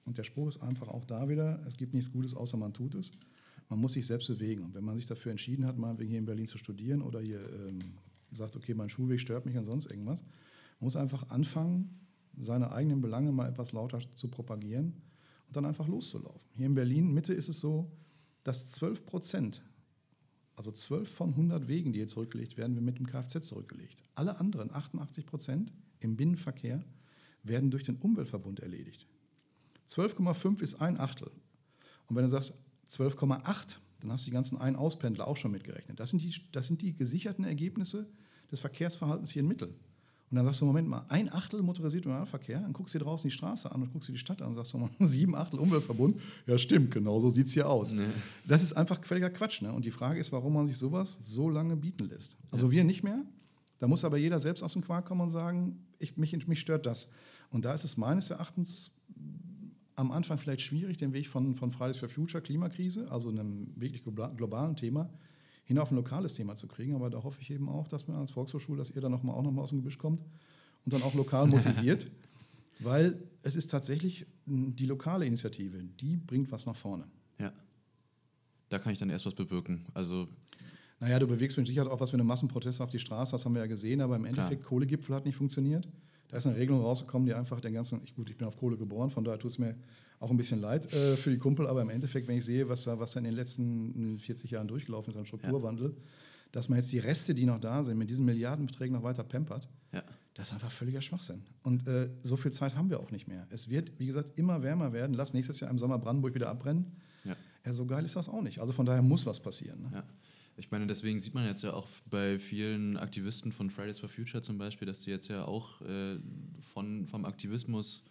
[0.04, 2.94] Und der Spruch ist einfach auch da wieder, es gibt nichts Gutes, außer man tut
[2.94, 3.12] es.
[3.68, 4.64] Man muss sich selbst bewegen.
[4.64, 7.40] Und wenn man sich dafür entschieden hat, mal hier in Berlin zu studieren oder hier
[7.52, 7.78] ähm,
[8.32, 10.22] sagt, okay, mein Schulweg stört mich und sonst irgendwas,
[10.80, 12.00] man muss einfach anfangen,
[12.38, 14.94] seine eigenen Belange mal etwas lauter zu propagieren
[15.46, 16.48] und dann einfach loszulaufen.
[16.54, 17.90] Hier in Berlin Mitte ist es so,
[18.44, 19.62] dass 12 Prozent,
[20.56, 24.02] also 12 von 100 Wegen, die hier zurückgelegt werden, werden mit dem Kfz zurückgelegt.
[24.14, 26.84] Alle anderen 88 Prozent im Binnenverkehr
[27.42, 29.06] werden durch den Umweltverbund erledigt.
[29.88, 31.30] 12,5 ist ein Achtel.
[32.06, 32.54] Und wenn du sagst
[32.90, 36.00] 12,8, dann hast du die ganzen Ein-Auspendler auch schon mitgerechnet.
[36.00, 38.08] Das sind, die, das sind die gesicherten Ergebnisse
[38.50, 39.74] des Verkehrsverhaltens hier in Mittel.
[40.30, 43.28] Und dann sagst du, Moment mal, ein Achtel motorisierter Nahverkehr, dann guckst du dir draußen
[43.28, 46.20] die Straße an und guckst dir die Stadt an und sagst, mal, sieben Achtel Umweltverbund.
[46.46, 47.92] Ja, stimmt, genau so sieht es hier aus.
[47.92, 48.06] Nee.
[48.46, 49.60] Das ist einfach völliger Quatsch.
[49.60, 49.72] Ne?
[49.72, 52.36] Und die Frage ist, warum man sich sowas so lange bieten lässt.
[52.52, 52.72] Also ja.
[52.72, 53.24] wir nicht mehr.
[53.80, 56.86] Da muss aber jeder selbst aus dem Quark kommen und sagen, ich, mich, mich stört
[56.86, 57.10] das.
[57.50, 59.00] Und da ist es meines Erachtens
[59.96, 64.04] am Anfang vielleicht schwierig, den Weg von, von Fridays for Future, Klimakrise, also einem wirklich
[64.04, 65.10] globalen Thema,
[65.70, 66.96] hin auf ein lokales Thema zu kriegen.
[66.96, 69.32] Aber da hoffe ich eben auch, dass wir als Volkshochschule, dass ihr dann noch mal,
[69.32, 70.20] auch nochmal aus dem Gebüsch kommt
[70.84, 72.10] und dann auch lokal motiviert.
[72.80, 77.04] weil es ist tatsächlich die lokale Initiative, die bringt was nach vorne.
[77.38, 77.52] Ja.
[78.68, 79.86] Da kann ich dann erst was bewirken.
[79.94, 80.26] Also
[80.98, 83.54] naja, du bewegst mit Sicherheit auch was, wenn du Massenproteste auf die Straße hast, haben
[83.54, 84.70] wir ja gesehen, aber im Endeffekt, Klar.
[84.70, 85.86] Kohlegipfel hat nicht funktioniert.
[86.30, 88.76] Da ist eine Regelung rausgekommen, die einfach den ganzen, ich, gut, ich bin auf Kohle
[88.76, 89.74] geboren, von daher tut es mir
[90.20, 92.84] auch ein bisschen leid äh, für die Kumpel, aber im Endeffekt, wenn ich sehe, was
[92.84, 96.02] da, was da in den letzten 40 Jahren durchgelaufen ist an Strukturwandel, ja.
[96.52, 99.68] dass man jetzt die Reste, die noch da sind, mit diesen Milliardenbeträgen noch weiter pampert,
[99.92, 100.02] ja.
[100.34, 101.42] das ist einfach völliger Schwachsinn.
[101.62, 103.46] Und äh, so viel Zeit haben wir auch nicht mehr.
[103.50, 105.14] Es wird, wie gesagt, immer wärmer werden.
[105.14, 106.92] Lass nächstes Jahr im Sommer Brandenburg wieder abbrennen.
[107.24, 107.34] Ja.
[107.64, 108.60] ja so geil ist das auch nicht.
[108.60, 109.82] Also von daher muss was passieren.
[109.90, 110.04] Ne?
[110.60, 114.42] Ich meine, deswegen sieht man jetzt ja auch bei vielen Aktivisten von Fridays for Future
[114.42, 116.18] zum Beispiel, dass die jetzt ja auch äh,
[116.74, 118.04] von, vom Aktivismus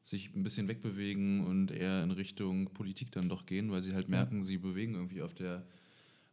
[0.00, 4.08] sich ein bisschen wegbewegen und eher in Richtung Politik dann doch gehen, weil sie halt
[4.08, 4.42] merken, ja.
[4.44, 5.66] sie bewegen irgendwie auf der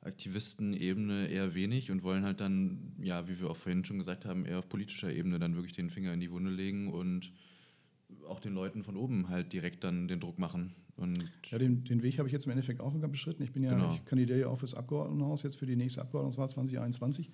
[0.01, 4.45] Aktivistenebene eher wenig und wollen halt dann, ja, wie wir auch vorhin schon gesagt haben,
[4.45, 7.31] eher auf politischer Ebene dann wirklich den Finger in die Wunde legen und
[8.27, 10.73] auch den Leuten von oben halt direkt dann den Druck machen.
[10.97, 13.41] Und ja, den, den Weg habe ich jetzt im Endeffekt auch beschritten.
[13.43, 13.93] Ich bin ja, genau.
[13.93, 17.29] ich kandidiere ja auch fürs Abgeordnetenhaus jetzt für die nächste Abgeordnetenwahl 2021.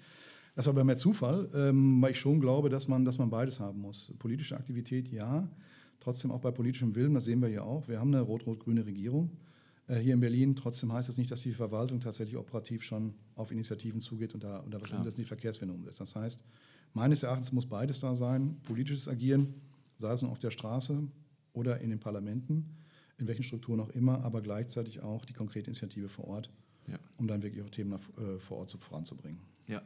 [0.56, 3.60] Das war bei mir Zufall, ähm, weil ich schon glaube, dass man, dass man beides
[3.60, 4.14] haben muss.
[4.20, 5.50] Politische Aktivität, ja.
[6.00, 7.88] Trotzdem auch bei politischem Willen, das sehen wir ja auch.
[7.88, 9.32] Wir haben eine rot-rot-grüne Regierung
[9.88, 10.56] äh, hier in Berlin.
[10.56, 14.60] Trotzdem heißt das nicht, dass die Verwaltung tatsächlich operativ schon auf Initiativen zugeht und da,
[14.60, 16.00] und da was umsetzt, die Verkehrswende umsetzt.
[16.00, 16.46] Das heißt,
[16.94, 18.58] meines Erachtens muss beides da sein.
[18.64, 19.56] Politisches Agieren,
[19.98, 21.08] sei es nun auf der Straße
[21.54, 22.76] oder in den Parlamenten
[23.18, 26.50] in welchen Strukturen auch immer, aber gleichzeitig auch die konkrete Initiative vor Ort,
[26.88, 27.00] ja.
[27.18, 29.40] um dann wirklich auch Themen nach, äh, vor Ort zu, voranzubringen.
[29.68, 29.82] Ja.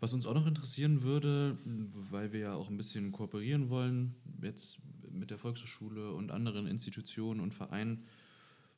[0.00, 4.78] Was uns auch noch interessieren würde, weil wir ja auch ein bisschen kooperieren wollen, jetzt
[5.10, 8.04] mit der Volkshochschule und anderen Institutionen und Vereinen,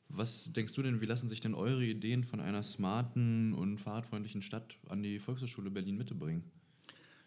[0.09, 4.41] was denkst du denn, wie lassen sich denn eure Ideen von einer smarten und fahrradfreundlichen
[4.41, 6.43] Stadt an die Volkshochschule Berlin-Mitte bringen?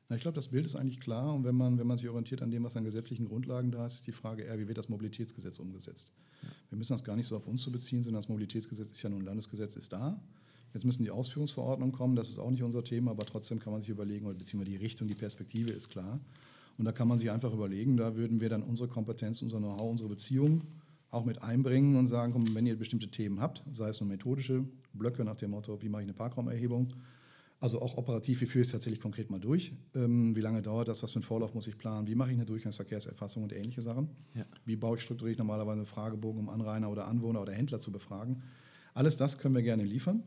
[0.09, 1.35] Na, ich glaube, das Bild ist eigentlich klar.
[1.35, 3.95] Und wenn man, wenn man sich orientiert an dem, was an gesetzlichen Grundlagen da ist,
[3.95, 6.13] ist die Frage eher, wie wird das Mobilitätsgesetz umgesetzt?
[6.43, 6.49] Ja.
[6.71, 9.09] Wir müssen das gar nicht so auf uns zu beziehen, sondern das Mobilitätsgesetz ist ja
[9.09, 10.21] nun ein Landesgesetz, ist da.
[10.75, 13.81] Jetzt müssen die Ausführungsverordnungen kommen, das ist auch nicht unser Thema, aber trotzdem kann man
[13.81, 16.21] sich überlegen, beziehungsweise die Richtung, die Perspektive ist klar.
[16.77, 19.89] Und da kann man sich einfach überlegen, da würden wir dann unsere Kompetenz, unser Know-how,
[19.89, 20.63] unsere Beziehungen
[21.11, 24.65] auch mit einbringen und sagen, komm, wenn ihr bestimmte Themen habt, sei es nur methodische
[24.93, 26.93] Blöcke nach dem Motto, wie mache ich eine Parkraumerhebung,
[27.61, 29.73] also auch operativ, wie führe ich es tatsächlich konkret mal durch?
[29.95, 31.03] Ähm, wie lange dauert das?
[31.03, 32.07] Was für einen Vorlauf muss ich planen?
[32.07, 34.09] Wie mache ich eine Durchgangsverkehrserfassung und ähnliche Sachen?
[34.35, 34.45] Ja.
[34.65, 38.43] Wie baue ich strukturiert normalerweise einen Fragebogen, um Anrainer oder Anwohner oder Händler zu befragen?
[38.93, 40.23] Alles das können wir gerne liefern.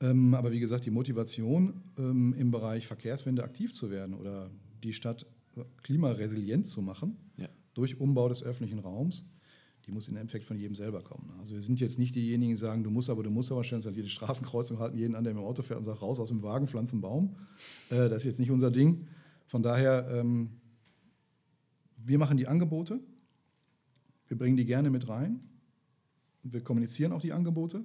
[0.00, 4.50] Ähm, aber wie gesagt, die Motivation ähm, im Bereich Verkehrswende aktiv zu werden oder
[4.82, 5.26] die Stadt
[5.82, 7.48] klimaresilient zu machen ja.
[7.74, 9.28] durch Umbau des öffentlichen Raums,
[9.86, 11.32] die muss im Endeffekt von jedem selber kommen.
[11.38, 13.78] Also wir sind jetzt nicht diejenigen, die sagen, du musst aber, du musst aber, stellen
[13.78, 16.28] uns halt jede Straßenkreuzung halten, jeden an, der dem Auto fährt und sagt, raus aus
[16.28, 17.36] dem Wagen, pflanzen Baum.
[17.90, 19.08] Äh, das ist jetzt nicht unser Ding.
[19.46, 20.50] Von daher, ähm,
[21.96, 23.00] wir machen die Angebote,
[24.28, 25.40] wir bringen die gerne mit rein,
[26.42, 27.84] wir kommunizieren auch die Angebote,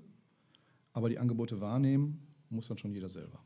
[0.94, 3.40] aber die Angebote wahrnehmen muss dann schon jeder selber.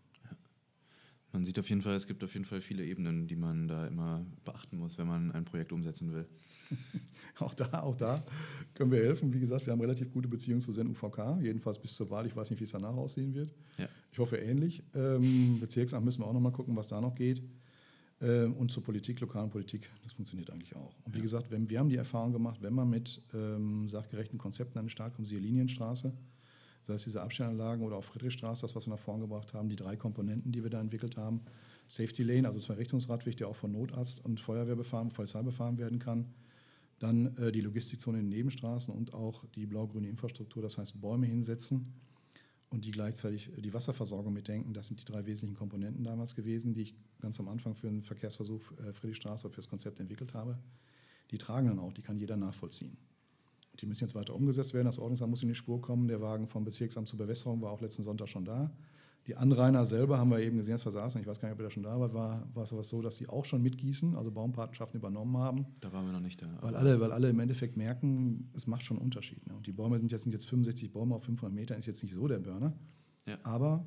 [1.34, 3.88] Man sieht auf jeden Fall, es gibt auf jeden Fall viele Ebenen, die man da
[3.88, 6.26] immer beachten muss, wenn man ein Projekt umsetzen will.
[7.40, 8.24] auch da, auch da
[8.74, 9.34] können wir helfen.
[9.34, 12.26] Wie gesagt, wir haben relativ gute Beziehungen zu Sen UVK, jedenfalls bis zur Wahl.
[12.28, 13.54] Ich weiß nicht, wie es danach aussehen wird.
[13.78, 13.88] Ja.
[14.12, 14.84] Ich hoffe ähnlich.
[14.94, 17.42] Ähm, Bezirksamt müssen wir auch noch mal gucken, was da noch geht.
[18.22, 20.94] Ähm, und zur Politik, lokalen Politik, das funktioniert eigentlich auch.
[21.06, 21.24] Und wie ja.
[21.24, 24.92] gesagt, wenn, wir haben die Erfahrung gemacht, wenn man mit ähm, sachgerechten Konzepten an den
[24.92, 26.14] Start kommt, siehe Linienstraße,
[26.84, 29.76] sei es diese Abstellanlagen oder auch Friedrichstraße, das, was wir nach vorn gebracht haben, die
[29.76, 31.42] drei Komponenten, die wir da entwickelt haben.
[31.88, 36.00] Safety Lane, also zwei Richtungsradweg, der auch von Notarzt und Feuerwehr befahren, Polizei befahren werden
[36.00, 36.34] kann.
[37.00, 41.26] Dann äh, die Logistikzone in den Nebenstraßen und auch die blau-grüne Infrastruktur, das heißt Bäume
[41.26, 41.94] hinsetzen
[42.70, 44.74] und die gleichzeitig äh, die Wasserversorgung mitdenken.
[44.74, 48.04] Das sind die drei wesentlichen Komponenten damals gewesen, die ich ganz am Anfang für den
[48.04, 50.58] Verkehrsversuch äh, Friedrichstraße für das Konzept entwickelt habe.
[51.32, 52.98] Die tragen dann auch, die kann jeder nachvollziehen.
[53.80, 54.86] Die müssen jetzt weiter umgesetzt werden.
[54.86, 56.08] Das Ordnungsamt muss in die Spur kommen.
[56.08, 58.72] Der Wagen vom Bezirksamt zur Bewässerung war auch letzten Sonntag schon da.
[59.28, 61.22] Die Anrainer selber haben wir eben gesehen, als wir saßen.
[61.22, 62.14] Ich weiß gar nicht, ob ihr da schon da wart.
[62.14, 65.68] War, war es aber so, dass sie auch schon mitgießen, also Baumpatenschaften übernommen haben.
[65.80, 66.48] Da waren wir noch nicht da.
[66.62, 69.46] Weil alle, weil alle im Endeffekt merken, es macht schon einen Unterschied.
[69.48, 69.54] Ne?
[69.56, 72.16] Und die Bäume sind jetzt, sind jetzt 65 Bäume auf 500 Metern, ist jetzt nicht
[72.16, 72.74] so der Burner.
[73.28, 73.38] Ja.
[73.44, 73.86] Aber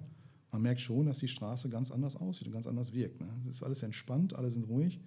[0.53, 3.20] man merkt schon, dass die Straße ganz anders aussieht und ganz anders wirkt.
[3.20, 3.29] Ne?
[3.51, 5.01] Es ist alles entspannt, alle sind ruhig.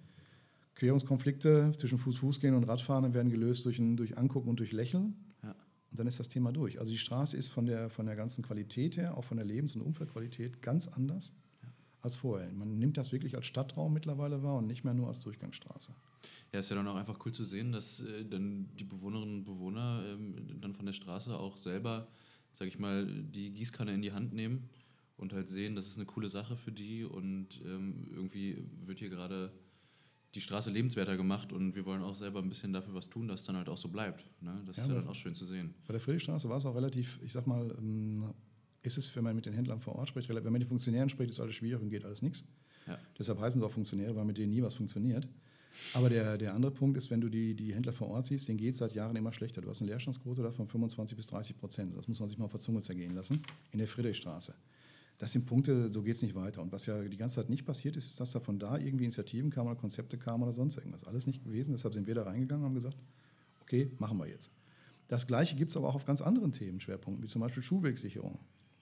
[0.78, 5.16] Querungskonflikte zwischen Fuß-Fuß-Gehen und Radfahren werden gelöst durch, ein, durch Angucken und durch Lächeln.
[5.42, 5.50] Ja.
[5.50, 6.78] Und dann ist das Thema durch.
[6.78, 9.74] Also die Straße ist von der, von der ganzen Qualität her, auch von der Lebens-
[9.74, 11.68] und Umfeldqualität, ganz anders ja.
[12.00, 12.52] als vorher.
[12.52, 15.92] Man nimmt das wirklich als Stadtraum mittlerweile wahr und nicht mehr nur als Durchgangsstraße.
[16.52, 19.44] Ja, ist ja dann auch einfach cool zu sehen, dass äh, dann die Bewohnerinnen und
[19.44, 22.06] Bewohner ähm, dann von der Straße auch selber,
[22.52, 24.68] sag ich mal, die Gießkanne in die Hand nehmen
[25.16, 29.10] und halt sehen, das ist eine coole Sache für die und ähm, irgendwie wird hier
[29.10, 29.50] gerade
[30.34, 33.40] die Straße lebenswerter gemacht und wir wollen auch selber ein bisschen dafür was tun, dass
[33.40, 34.24] es dann halt auch so bleibt.
[34.42, 34.62] Ne?
[34.66, 35.74] Das Ja, ist ja dann auch schön zu sehen.
[35.86, 38.34] Bei der Friedrichstraße war es auch relativ, ich sag mal, ähm,
[38.82, 41.08] ist es, wenn man mit den Händlern vor Ort spricht, wenn man mit den Funktionären
[41.08, 42.44] spricht, ist alles schwierig und geht alles nichts.
[42.86, 42.98] Ja.
[43.18, 45.26] Deshalb heißen es auch Funktionäre, weil mit denen nie was funktioniert.
[45.94, 48.58] Aber der, der andere Punkt ist, wenn du die, die Händler vor Ort siehst, denen
[48.58, 49.60] geht es seit Jahren immer schlechter.
[49.60, 51.96] Du hast eine Leerstandsquote da von 25 bis 30 Prozent.
[51.96, 54.54] Das muss man sich mal auf der Zunge zergehen lassen in der Friedrichstraße.
[55.18, 56.62] Das sind Punkte, so geht es nicht weiter.
[56.62, 59.04] Und was ja die ganze Zeit nicht passiert ist, ist, dass da von da irgendwie
[59.04, 61.04] Initiativen kamen oder Konzepte kamen oder sonst irgendwas.
[61.04, 61.72] Alles nicht gewesen.
[61.72, 62.96] Deshalb sind wir da reingegangen und haben gesagt,
[63.60, 64.50] okay, machen wir jetzt.
[65.08, 68.38] Das Gleiche gibt es aber auch auf ganz anderen Themenschwerpunkten, wie zum Beispiel Schuhwegsicherung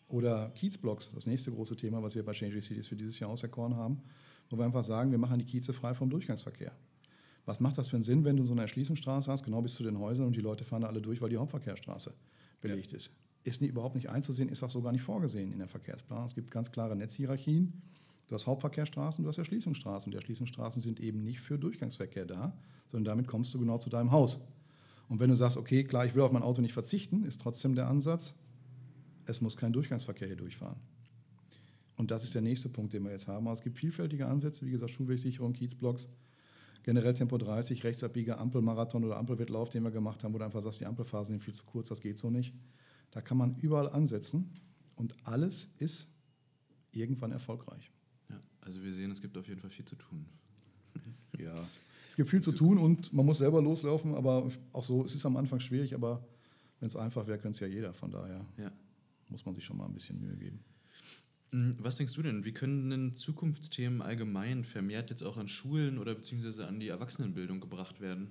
[0.09, 3.77] oder Kiezblocks, das nächste große Thema, was wir bei Changing Cities für dieses Jahr auserkoren
[3.77, 4.03] haben,
[4.51, 6.73] wo wir einfach sagen, wir machen die Kieze frei vom Durchgangsverkehr.
[7.45, 9.85] Was macht das für einen Sinn, wenn du so eine Erschließungsstraße hast, genau bis zu
[9.85, 12.13] den Häusern und die Leute fahren da alle durch, weil die Hauptverkehrsstraße
[12.61, 13.26] belegt ist?
[13.47, 16.27] Ist nie, überhaupt nicht einzusehen, ist auch so gar nicht vorgesehen in der Verkehrsplanung.
[16.27, 17.81] Es gibt ganz klare Netzhierarchien.
[18.27, 20.11] Du hast Hauptverkehrsstraßen, du hast Erschließungsstraßen.
[20.11, 24.11] Die Erschließungsstraßen sind eben nicht für Durchgangsverkehr da, sondern damit kommst du genau zu deinem
[24.11, 24.49] Haus.
[25.09, 27.77] Und wenn du sagst, okay, klar, ich will auf mein Auto nicht verzichten, ist trotzdem
[27.77, 28.35] der Ansatz,
[29.27, 30.81] es muss kein Durchgangsverkehr hier durchfahren.
[31.97, 33.47] Und das ist der nächste Punkt, den wir jetzt haben.
[33.47, 36.09] Aber es gibt vielfältige Ansätze, wie gesagt, Schuhwegsicherung, Kiezblocks,
[36.83, 40.81] generell Tempo 30, Rechtsabbieger, Ampelmarathon oder Ampelwettlauf, den wir gemacht haben, wo du einfach sagst,
[40.81, 42.53] die Ampelphasen sind viel zu kurz, das geht so nicht.
[43.11, 44.51] Da kann man überall ansetzen
[44.97, 46.15] und alles ist
[46.93, 47.91] irgendwann erfolgreich.
[48.29, 50.27] Ja, also wir sehen, es gibt auf jeden Fall viel zu tun.
[51.39, 51.55] Ja.
[52.09, 55.27] Es gibt viel zu tun und man muss selber loslaufen, aber auch so, es ist
[55.27, 56.27] am Anfang schwierig, aber
[56.81, 57.93] wenn es einfach wäre, könnte es ja jeder.
[57.93, 58.73] Von daher Ja.
[59.29, 60.61] muss man sich schon mal ein bisschen Mühe geben.
[61.53, 65.99] Mm, Was denkst du denn, wie können denn Zukunftsthemen allgemein vermehrt jetzt auch an Schulen
[65.99, 68.29] oder beziehungsweise an die Erwachsenenbildung gebracht werden?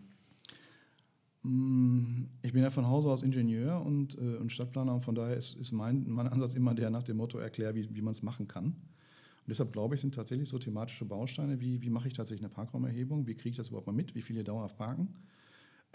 [2.42, 5.56] Ich bin ja von Hause aus Ingenieur und, äh, und Stadtplaner und von daher ist,
[5.60, 8.48] ist mein, mein Ansatz immer der nach dem Motto, erklär, wie, wie man es machen
[8.48, 8.66] kann.
[8.66, 12.54] Und deshalb glaube ich, sind tatsächlich so thematische Bausteine, wie, wie mache ich tatsächlich eine
[12.54, 15.14] Parkraumerhebung, wie kriege ich das überhaupt mal mit, wie viele dauerhaft parken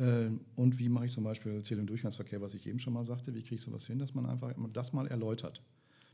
[0.01, 3.35] äh, und wie mache ich zum Beispiel Zählung Durchgangsverkehr, was ich eben schon mal sagte,
[3.35, 5.63] wie kriege ich sowas hin, dass man einfach das mal erläutert.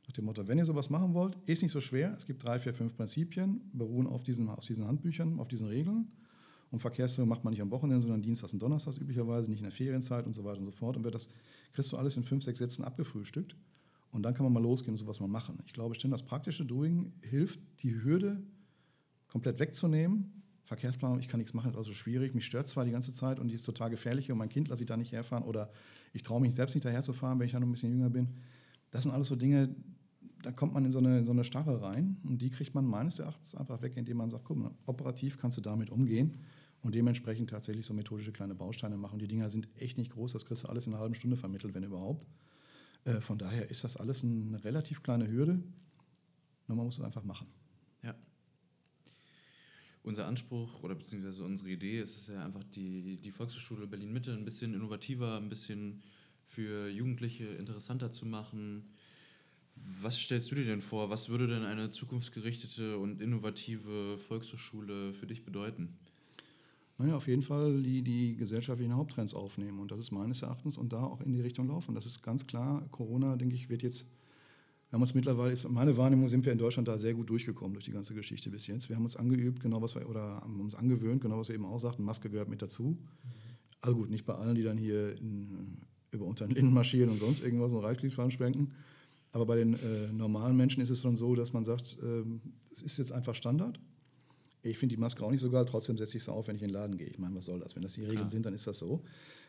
[0.06, 2.58] Nach dem Motto, wenn ihr sowas machen wollt, ist nicht so schwer, es gibt drei,
[2.58, 6.08] vier, fünf Prinzipien, beruhen auf diesen, auf diesen Handbüchern, auf diesen Regeln.
[6.70, 9.72] Und Verkehrszeugung macht man nicht am Wochenende, sondern Dienstags und Donnerstags üblicherweise, nicht in der
[9.72, 10.96] Ferienzeit und so weiter und so fort.
[10.96, 11.28] Und wer das
[11.72, 13.54] kriegst du alles in fünf, sechs Sätzen abgefrühstückt.
[14.10, 15.58] Und dann kann man mal losgehen und sowas mal machen.
[15.66, 18.42] Ich glaube, stimmt, das praktische Doing hilft, die Hürde
[19.28, 20.32] komplett wegzunehmen.
[20.64, 22.34] Verkehrsplanung, ich kann nichts machen, ist also schwierig.
[22.34, 24.82] Mich stört zwar die ganze Zeit und die ist total gefährlich und mein Kind lasse
[24.82, 25.70] ich da nicht herfahren oder
[26.12, 28.10] ich traue mich selbst nicht daher zu fahren, wenn ich ja noch ein bisschen jünger
[28.10, 28.28] bin.
[28.90, 29.76] Das sind alles so Dinge,
[30.42, 32.86] da kommt man in so eine, in so eine Starre rein und die kriegt man
[32.86, 36.34] meines Erachtens einfach weg, indem man sagt, guck mal, operativ kannst du damit umgehen
[36.86, 39.18] und dementsprechend tatsächlich so methodische kleine Bausteine machen.
[39.18, 41.74] Die Dinger sind echt nicht groß, das kriegst du alles in einer halben Stunde vermittelt,
[41.74, 42.28] wenn überhaupt.
[43.04, 45.54] Äh, Von daher ist das alles eine relativ kleine Hürde,
[46.68, 47.48] nur man muss es einfach machen.
[48.04, 48.14] Ja.
[50.04, 54.44] Unser Anspruch oder beziehungsweise unsere Idee ist es ja einfach, die, die Volkshochschule Berlin-Mitte ein
[54.44, 56.04] bisschen innovativer, ein bisschen
[56.44, 58.90] für Jugendliche interessanter zu machen.
[59.74, 61.10] Was stellst du dir denn vor?
[61.10, 65.98] Was würde denn eine zukunftsgerichtete und innovative Volkshochschule für dich bedeuten?
[66.98, 70.92] Naja, auf jeden Fall die, die gesellschaftlichen Haupttrends aufnehmen und das ist meines Erachtens und
[70.92, 71.94] da auch in die Richtung laufen.
[71.94, 74.06] Das ist ganz klar, Corona, denke ich, wird jetzt,
[74.88, 77.74] wir haben uns mittlerweile, ist meine Wahrnehmung, sind wir in Deutschland da sehr gut durchgekommen
[77.74, 78.88] durch die ganze Geschichte bis jetzt.
[78.88, 81.66] Wir haben uns angeübt, genau was wir, oder haben uns angewöhnt, genau was wir eben
[81.66, 82.96] auch sagten, Maske gehört mit dazu.
[83.82, 85.82] Also gut, nicht bei allen, die dann hier in,
[86.12, 88.72] über unter den Linden marschieren und sonst irgendwas und Reichsliedfahren schwenken.
[89.32, 92.40] Aber bei den äh, normalen Menschen ist es schon so, dass man sagt, ähm,
[92.72, 93.78] es ist jetzt einfach Standard.
[94.70, 96.62] Ich finde die Maske auch nicht so geil, trotzdem setze ich sie auf, wenn ich
[96.62, 97.06] in den Laden gehe.
[97.06, 97.74] Ich meine, was soll das?
[97.74, 98.30] Wenn das die Regeln Klar.
[98.30, 99.02] sind, dann ist das so.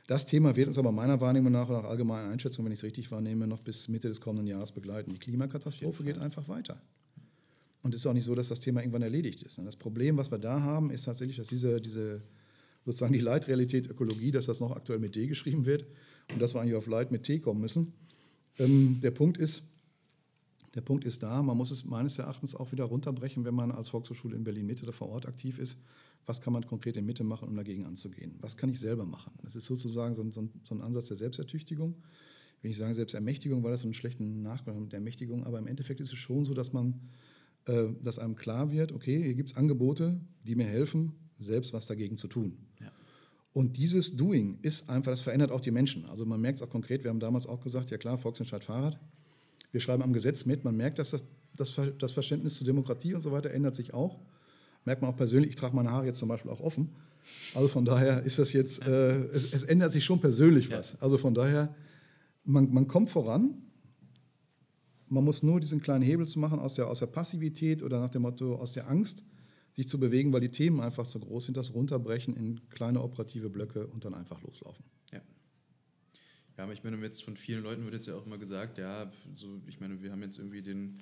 [0.08, 2.84] Das Thema wird uns aber meiner Wahrnehmung nach oder nach allgemeiner Einschätzung, wenn ich es
[2.84, 5.12] richtig wahrnehme, noch bis Mitte des kommenden Jahres begleiten.
[5.12, 6.82] Die Klimakatastrophe geht einfach weiter.
[7.84, 9.58] Und es ist auch nicht so, dass das Thema irgendwann erledigt ist.
[9.58, 12.22] Das Problem, was wir da haben, ist tatsächlich, dass diese, diese
[12.86, 15.86] sozusagen die Leitrealität Ökologie, dass das noch aktuell mit D geschrieben wird
[16.34, 17.94] und dass wir eigentlich auf Leit mit T kommen müssen.
[18.60, 19.64] Ähm, der Punkt ist,
[20.76, 23.90] der Punkt ist da, man muss es meines Erachtens auch wieder runterbrechen, wenn man als
[23.90, 25.78] Volkshochschule in Berlin-Mitte oder vor Ort aktiv ist.
[26.26, 28.36] Was kann man konkret in Mitte machen, um dagegen anzugehen?
[28.42, 29.32] Was kann ich selber machen?
[29.44, 31.96] Das ist sozusagen so ein, so ein, so ein Ansatz der Selbstertüchtigung.
[32.58, 35.68] Ich will nicht sagen Selbstermächtigung, weil das so einen schlechten Nachgang der Ermächtigung, aber im
[35.68, 37.00] Endeffekt ist es schon so, dass man,
[37.66, 41.86] äh, dass einem klar wird, okay, hier gibt es Angebote, die mir helfen, selbst was
[41.86, 42.58] dagegen zu tun.
[42.82, 42.92] Ja.
[43.54, 46.06] Und dieses Doing ist einfach, das verändert auch die Menschen.
[46.06, 49.00] Also man merkt es auch konkret, wir haben damals auch gesagt, ja klar, Volksentscheid Fahrrad.
[49.72, 53.22] Wir schreiben am Gesetz mit, man merkt, dass das, das, das Verständnis zur Demokratie und
[53.22, 54.20] so weiter ändert sich auch.
[54.86, 56.90] Merkt man auch persönlich, ich trage meine Haare jetzt zum Beispiel auch offen.
[57.54, 60.94] Also von daher ist das jetzt, äh, es, es, ändert sich schon persönlich was.
[60.94, 61.00] Ja.
[61.02, 61.76] Also von daher,
[62.46, 63.62] man, man kommt voran.
[65.10, 68.10] Man muss nur diesen kleinen Hebel zu machen aus der, aus der Passivität oder nach
[68.10, 69.26] dem Motto aus der Angst,
[69.74, 73.50] sich zu bewegen, weil die Themen einfach zu groß sind, das runterbrechen in kleine operative
[73.50, 74.84] Blöcke und dann einfach loslaufen.
[75.14, 75.22] Ja.
[76.58, 79.12] Ja, aber ich meine, jetzt von vielen Leuten wird jetzt ja auch immer gesagt, ja,
[79.36, 80.98] so, ich meine, wir haben jetzt irgendwie den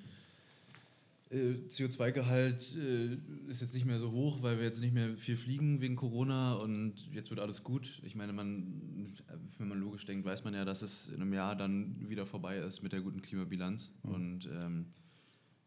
[1.30, 3.16] äh, CO2-Gehalt äh,
[3.48, 6.54] ist jetzt nicht mehr so hoch, weil wir jetzt nicht mehr viel fliegen wegen Corona
[6.54, 8.00] und jetzt wird alles gut.
[8.04, 9.14] Ich meine, man,
[9.58, 12.58] wenn man logisch denkt, weiß man ja, dass es in einem Jahr dann wieder vorbei
[12.58, 13.92] ist mit der guten Klimabilanz.
[14.02, 14.14] Mhm.
[14.14, 14.86] Und ähm,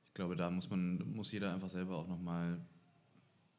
[0.06, 2.60] ich glaube, da muss man, muss jeder einfach selber auch nochmal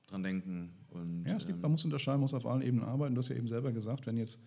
[0.06, 0.70] dran denken.
[0.90, 3.14] Und, ja, es gibt, ähm, man muss unterscheiden, muss auf allen Ebenen arbeiten.
[3.14, 4.38] Du hast ja eben selber gesagt, wenn jetzt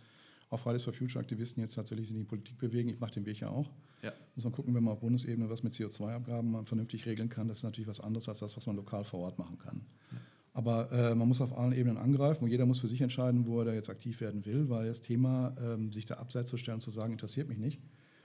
[0.53, 3.39] auch Fridays for Future Aktivisten jetzt tatsächlich in die Politik bewegen, ich mache den Weg
[3.39, 3.69] ja auch,
[4.01, 4.13] ja.
[4.35, 7.63] muss man gucken, wenn man auf Bundesebene was mit CO2-Abgaben vernünftig regeln kann, das ist
[7.63, 9.81] natürlich was anderes als das, was man lokal vor Ort machen kann.
[10.11, 10.17] Ja.
[10.53, 13.59] Aber äh, man muss auf allen Ebenen angreifen und jeder muss für sich entscheiden, wo
[13.59, 16.75] er da jetzt aktiv werden will, weil das Thema, ähm, sich da abseits zu stellen
[16.75, 17.81] und zu sagen, interessiert mich nicht,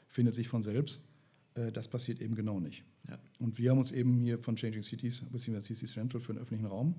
[0.08, 1.04] findet sich von selbst.
[1.54, 2.84] Äh, das passiert eben genau nicht.
[3.08, 3.18] Ja.
[3.38, 5.62] Und wir haben uns eben hier von Changing Cities bzw.
[5.62, 6.94] CC Central für den öffentlichen Raum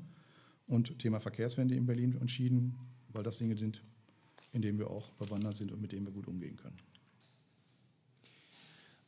[0.67, 2.75] und Thema Verkehrswende in Berlin entschieden,
[3.09, 3.83] weil das Dinge sind,
[4.51, 6.77] in denen wir auch bewandert sind und mit denen wir gut umgehen können.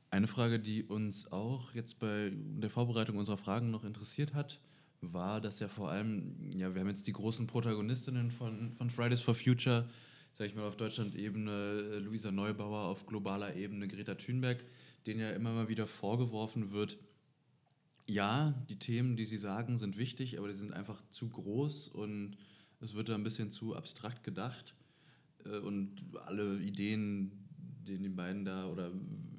[0.09, 4.59] Eine Frage, die uns auch jetzt bei der Vorbereitung unserer Fragen noch interessiert hat,
[4.99, 9.21] war, dass ja vor allem, ja, wir haben jetzt die großen Protagonistinnen von, von Fridays
[9.21, 9.89] for Future,
[10.33, 14.63] sage ich mal auf Deutschland-Ebene, Luisa Neubauer, auf globaler Ebene Greta Thunberg,
[15.07, 16.97] denen ja immer mal wieder vorgeworfen wird,
[18.05, 22.37] ja, die Themen, die Sie sagen, sind wichtig, aber die sind einfach zu groß und
[22.81, 24.75] es wird da ein bisschen zu abstrakt gedacht.
[25.45, 27.31] Äh, und alle Ideen,
[27.87, 28.91] die den beiden da oder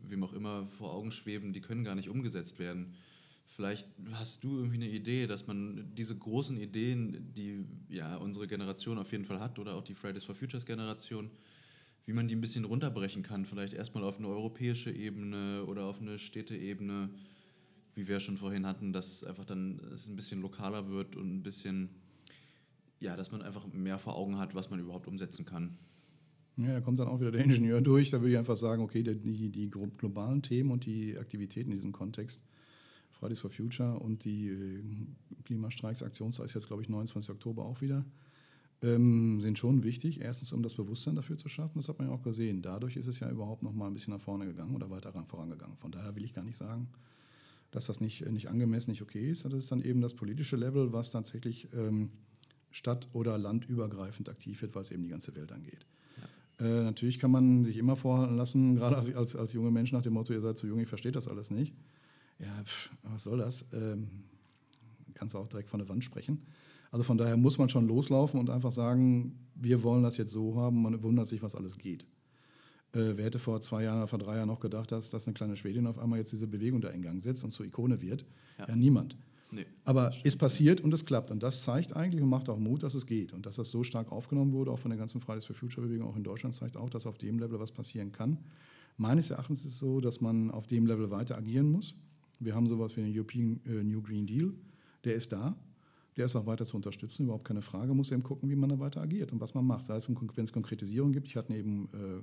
[0.09, 2.95] wem auch immer vor Augen schweben, die können gar nicht umgesetzt werden.
[3.47, 8.97] Vielleicht hast du irgendwie eine Idee, dass man diese großen Ideen, die ja unsere Generation
[8.99, 11.31] auf jeden Fall hat oder auch die Fridays for Futures Generation,
[12.07, 13.45] wie man die ein bisschen runterbrechen kann.
[13.45, 17.11] Vielleicht erstmal auf eine europäische Ebene oder auf eine Städteebene,
[17.95, 21.43] wie wir schon vorhin hatten, dass einfach dann es ein bisschen lokaler wird und ein
[21.43, 21.91] bisschen,
[23.03, 25.77] ja, dass man einfach mehr vor Augen hat, was man überhaupt umsetzen kann.
[26.59, 28.11] Ja, da kommt dann auch wieder der Ingenieur durch.
[28.11, 31.93] Da würde ich einfach sagen, okay, die, die globalen Themen und die Aktivitäten in diesem
[31.93, 32.43] Kontext,
[33.11, 34.83] Fridays for Future und die äh,
[35.45, 37.31] Klimastreiks, Aktionszeit ist jetzt, glaube ich, 29.
[37.31, 38.05] Oktober auch wieder,
[38.83, 40.21] ähm, sind schon wichtig.
[40.21, 42.61] Erstens, um das Bewusstsein dafür zu schaffen, das hat man ja auch gesehen.
[42.61, 45.77] Dadurch ist es ja überhaupt noch mal ein bisschen nach vorne gegangen oder weiter vorangegangen.
[45.77, 46.89] Von daher will ich gar nicht sagen,
[47.71, 49.45] dass das nicht, nicht angemessen, nicht okay ist.
[49.45, 52.11] Das ist dann eben das politische Level, was tatsächlich ähm,
[52.71, 55.87] stadt- oder landübergreifend aktiv wird, weil es eben die ganze Welt angeht.
[56.63, 60.03] Äh, natürlich kann man sich immer vorhalten lassen, gerade als, als, als junge Mensch nach
[60.03, 61.75] dem Motto, ihr seid zu jung, ich verstehe das alles nicht.
[62.39, 63.67] Ja, pff, was soll das?
[63.73, 64.09] Ähm,
[65.15, 66.43] kannst du auch direkt von der Wand sprechen.
[66.91, 70.57] Also von daher muss man schon loslaufen und einfach sagen, wir wollen das jetzt so
[70.57, 70.83] haben.
[70.83, 72.05] Man wundert sich, was alles geht.
[72.93, 75.35] Äh, wer hätte vor zwei Jahren oder vor drei Jahren noch gedacht, dass, dass eine
[75.35, 78.27] kleine Schwedin auf einmal jetzt diese Bewegung da in Gang setzt und zur Ikone wird?
[78.59, 79.17] Ja, ja niemand.
[79.55, 81.31] Nee, Aber ist passiert und es klappt.
[81.31, 83.35] Und das zeigt eigentlich und macht auch Mut, dass es geht.
[83.35, 86.17] Und dass das so stark aufgenommen wurde, auch von der ganzen Fridays for Future-Bewegung, auch
[86.17, 88.39] in Deutschland, zeigt auch, dass auf dem Level was passieren kann.
[88.97, 91.95] Meines Erachtens ist es so, dass man auf dem Level weiter agieren muss.
[92.41, 94.55] Wir haben sowas wie den European äh, New Green Deal.
[95.05, 95.55] Der ist da.
[96.17, 97.89] Der ist auch weiter zu unterstützen, überhaupt keine Frage.
[97.89, 99.83] Man muss eben gucken, wie man da weiter agiert und was man macht.
[99.83, 101.27] Sei es, wenn es Konkretisierung gibt.
[101.27, 102.23] Ich hatte eben äh,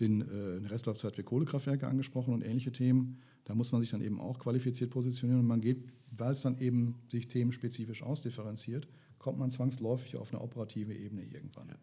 [0.00, 3.18] den äh, Restlaufzeit für Kohlekraftwerke angesprochen und ähnliche Themen.
[3.44, 6.58] Da muss man sich dann eben auch qualifiziert positionieren und man geht, weil es dann
[6.58, 8.88] eben sich themenspezifisch ausdifferenziert,
[9.18, 11.68] kommt man zwangsläufig auf eine operative Ebene irgendwann.
[11.68, 11.76] Ja.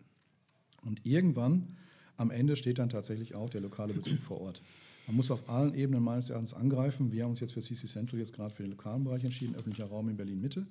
[0.83, 1.75] Und irgendwann
[2.15, 4.61] am Ende steht dann tatsächlich auch der lokale Bezug vor Ort.
[5.05, 7.11] Man muss auf allen Ebenen meines Erachtens angreifen.
[7.11, 9.85] Wir haben uns jetzt für CC Central jetzt gerade für den lokalen Bereich entschieden, öffentlicher
[9.85, 10.65] Raum in Berlin-Mitte.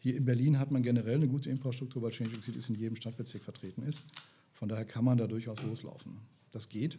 [0.00, 3.42] Hier in Berlin hat man generell eine gute Infrastruktur, weil Changing Cities in jedem Stadtbezirk
[3.42, 4.02] vertreten ist.
[4.52, 6.18] Von daher kann man da durchaus loslaufen.
[6.54, 6.98] Das geht.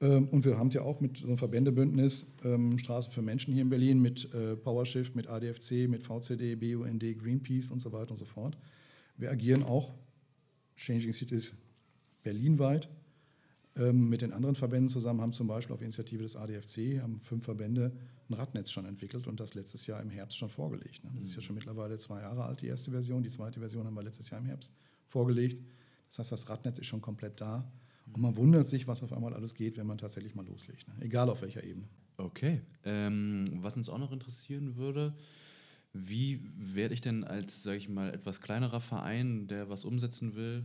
[0.00, 3.54] Ähm, und wir haben es ja auch mit so einem Verbändebündnis ähm, Straßen für Menschen
[3.54, 8.10] hier in Berlin mit äh, PowerShift, mit ADFC, mit VCD, BUND, Greenpeace und so weiter
[8.10, 8.56] und so fort.
[9.16, 9.94] Wir agieren auch
[10.76, 11.54] Changing Cities
[12.22, 12.88] berlinweit
[13.76, 17.44] ähm, mit den anderen Verbänden zusammen, haben zum Beispiel auf Initiative des ADFC, haben fünf
[17.44, 17.92] Verbände
[18.28, 21.04] ein Radnetz schon entwickelt und das letztes Jahr im Herbst schon vorgelegt.
[21.04, 21.10] Ne?
[21.14, 23.22] Das ist ja schon mittlerweile zwei Jahre alt, die erste Version.
[23.22, 24.72] Die zweite Version haben wir letztes Jahr im Herbst
[25.06, 25.62] vorgelegt.
[26.08, 27.70] Das heißt, das Radnetz ist schon komplett da.
[28.12, 30.86] Und man wundert sich, was auf einmal alles geht, wenn man tatsächlich mal loslegt.
[30.88, 30.94] Ne?
[31.00, 31.88] Egal auf welcher Ebene.
[32.16, 32.62] Okay.
[32.84, 35.14] Ähm, was uns auch noch interessieren würde,
[35.92, 40.64] wie werde ich denn als, sage ich mal, etwas kleinerer Verein, der was umsetzen will,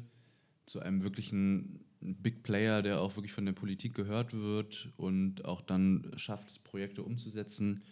[0.65, 5.61] zu einem wirklichen Big Player, der auch wirklich von der Politik gehört wird und auch
[5.61, 7.83] dann schafft, Projekte umzusetzen?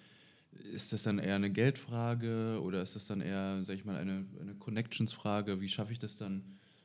[0.51, 4.25] ist das dann eher eine Geldfrage oder ist das dann eher, sag ich mal, eine,
[4.39, 5.61] eine Connections-Frage?
[5.61, 6.43] Wie schaffe ich das dann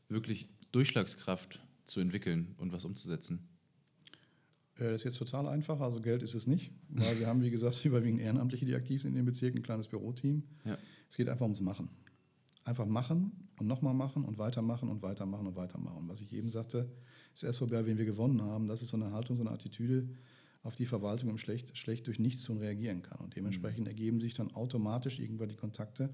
[0.08, 3.48] wirklich Durchschlagskraft zu entwickeln und was umzusetzen?
[4.76, 7.50] Äh, das ist jetzt total einfach, also Geld ist es nicht, weil wir haben, wie
[7.50, 10.42] gesagt, überwiegend Ehrenamtliche, die aktiv sind in den Bezirken, ein kleines Büroteam.
[10.64, 10.78] Ja.
[11.08, 11.88] Es geht einfach ums Machen.
[12.64, 15.98] Einfach machen und nochmal machen und weitermachen und weitermachen und weitermachen.
[15.98, 16.88] Und was ich eben sagte,
[17.34, 18.66] ist erst vorbei, wen wir gewonnen haben.
[18.66, 20.08] Das ist so eine Haltung, so eine Attitüde,
[20.62, 23.18] auf die Verwaltung im Schlecht, schlecht durch nichts tun reagieren kann.
[23.18, 26.08] Und dementsprechend ergeben sich dann automatisch irgendwann die Kontakte.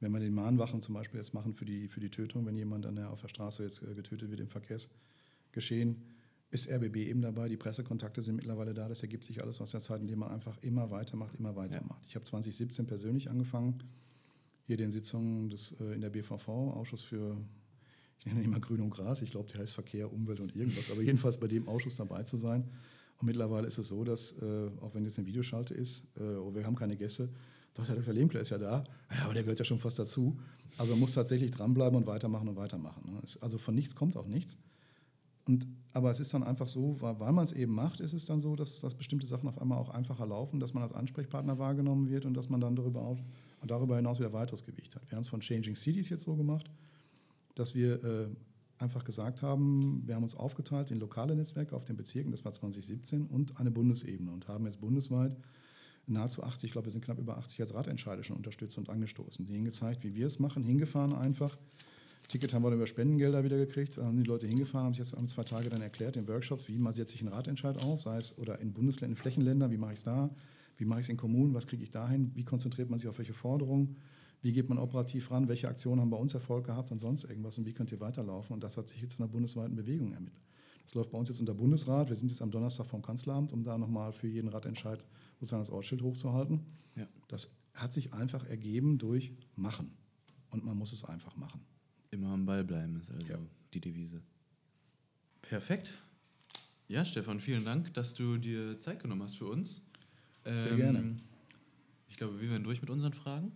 [0.00, 2.84] Wenn wir den Mahnwachen zum Beispiel jetzt machen für die, für die Tötung, wenn jemand
[2.84, 6.02] dann auf der Straße jetzt äh, getötet wird im Verkehrsgeschehen,
[6.50, 9.80] ist RBB eben dabei, die Pressekontakte sind mittlerweile da, das ergibt sich alles aus der
[9.80, 12.02] Zeit, indem man einfach immer weitermacht, immer weitermacht.
[12.02, 12.08] Ja.
[12.08, 13.82] Ich habe 2017 persönlich angefangen,
[14.66, 17.36] hier den Sitzungen des, äh, in der BVV, Ausschuss für,
[18.18, 20.90] ich nenne ihn immer Grün und Gras, ich glaube, der heißt Verkehr, Umwelt und irgendwas,
[20.90, 22.64] aber jedenfalls bei dem Ausschuss dabei zu sein.
[23.18, 26.66] Und mittlerweile ist es so, dass, äh, auch wenn jetzt eine Videoschalte ist, oh, wir
[26.66, 27.30] haben keine Gäste,
[27.76, 28.14] doch, der.
[28.14, 30.38] Lehmkler ist ja da, ja, aber der gehört ja schon fast dazu.
[30.78, 33.02] Also man muss tatsächlich dranbleiben und weitermachen und weitermachen.
[33.06, 33.20] Ne?
[33.40, 34.58] Also von nichts kommt auch nichts.
[35.46, 38.40] Und, aber es ist dann einfach so, weil man es eben macht, ist es dann
[38.40, 42.08] so, dass, dass bestimmte Sachen auf einmal auch einfacher laufen, dass man als Ansprechpartner wahrgenommen
[42.08, 43.18] wird und dass man dann darüber, auch,
[43.64, 45.08] darüber hinaus wieder weiteres Gewicht hat.
[45.08, 46.68] Wir haben es von Changing Cities jetzt so gemacht,
[47.54, 48.28] dass wir äh,
[48.78, 52.52] einfach gesagt haben, wir haben uns aufgeteilt in lokale Netzwerke auf den Bezirken, das war
[52.52, 55.36] 2017, und eine Bundesebene und haben jetzt bundesweit
[56.06, 59.46] nahezu 80, ich glaube, wir sind knapp über 80 als Ratentscheide schon unterstützt und angestoßen.
[59.46, 61.56] Denen gezeigt, wie wir es machen, hingefahren einfach
[62.28, 65.30] Ticket haben wir dann über Spendengelder wieder gekriegt, haben die Leute hingefahren, haben sich jetzt
[65.30, 68.58] zwei Tage dann erklärt in Workshops, wie setze ich einen Ratentscheid auf, sei es oder
[68.58, 70.30] in Bundesländern, in Flächenländern, wie mache ich es da,
[70.76, 73.18] wie mache ich es in Kommunen, was kriege ich dahin, wie konzentriert man sich auf
[73.18, 73.96] welche Forderungen,
[74.42, 77.58] wie geht man operativ ran, welche Aktionen haben bei uns Erfolg gehabt und sonst irgendwas
[77.58, 78.54] und wie könnt ihr weiterlaufen.
[78.54, 80.42] Und das hat sich jetzt zu einer bundesweiten Bewegung ermittelt.
[80.84, 82.08] Das läuft bei uns jetzt unter Bundesrat.
[82.08, 85.04] Wir sind jetzt am Donnerstag vom Kanzleramt, um da nochmal für jeden Ratentscheid
[85.36, 86.60] sozusagen das Ortsschild hochzuhalten.
[86.96, 87.06] Ja.
[87.28, 89.90] Das hat sich einfach ergeben durch Machen.
[90.50, 91.60] Und man muss es einfach machen.
[92.10, 93.38] Immer am Ball bleiben ist also ja.
[93.74, 94.22] die Devise.
[95.42, 95.94] Perfekt.
[96.88, 99.82] Ja, Stefan, vielen Dank, dass du dir Zeit genommen hast für uns.
[100.44, 101.16] Sehr ähm, gerne.
[102.08, 103.52] Ich glaube, wir werden durch mit unseren Fragen.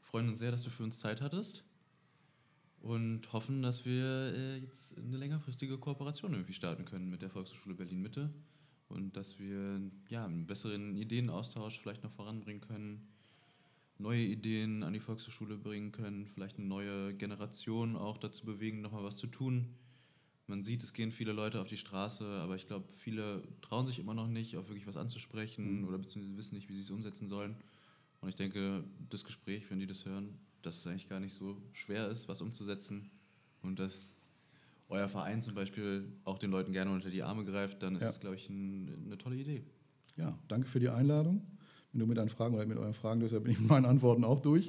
[0.00, 1.64] Freuen uns sehr, dass du für uns Zeit hattest
[2.82, 7.74] und hoffen, dass wir äh, jetzt eine längerfristige Kooperation irgendwie starten können mit der Volkshochschule
[7.74, 8.30] Berlin Mitte
[8.88, 13.08] und dass wir ja einen besseren Ideenaustausch vielleicht noch voranbringen können
[13.98, 19.04] neue Ideen an die Volkshochschule bringen können, vielleicht eine neue Generation auch dazu bewegen, nochmal
[19.04, 19.74] was zu tun.
[20.46, 23.98] Man sieht, es gehen viele Leute auf die Straße, aber ich glaube, viele trauen sich
[23.98, 25.88] immer noch nicht, auf wirklich was anzusprechen mhm.
[25.88, 27.56] oder beziehungsweise wissen nicht, wie sie es umsetzen sollen.
[28.20, 31.56] Und ich denke, das Gespräch, wenn die das hören, dass es eigentlich gar nicht so
[31.72, 33.10] schwer ist, was umzusetzen
[33.62, 34.16] und dass
[34.94, 38.08] euer Verein zum Beispiel auch den Leuten gerne unter die Arme greift, dann ist ja.
[38.08, 39.64] das, glaube ich, ein, eine tolle Idee.
[40.16, 41.46] Ja, danke für die Einladung
[41.94, 44.24] wenn du mit deinen Fragen oder mit euren Fragen, deshalb bin ich mit meinen Antworten
[44.24, 44.68] auch durch.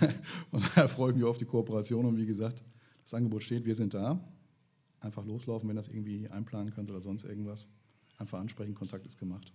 [0.50, 2.62] Und daher freue ich mich auf die Kooperation und wie gesagt,
[3.02, 4.20] das Angebot steht, wir sind da.
[5.00, 7.72] Einfach loslaufen, wenn das irgendwie einplanen könnt oder sonst irgendwas.
[8.18, 9.52] Einfach ansprechen, Kontakt ist gemacht.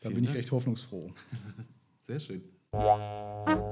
[0.00, 0.36] Da Vielen bin Dank.
[0.36, 1.10] ich echt hoffnungsfroh.
[2.04, 2.42] Sehr schön.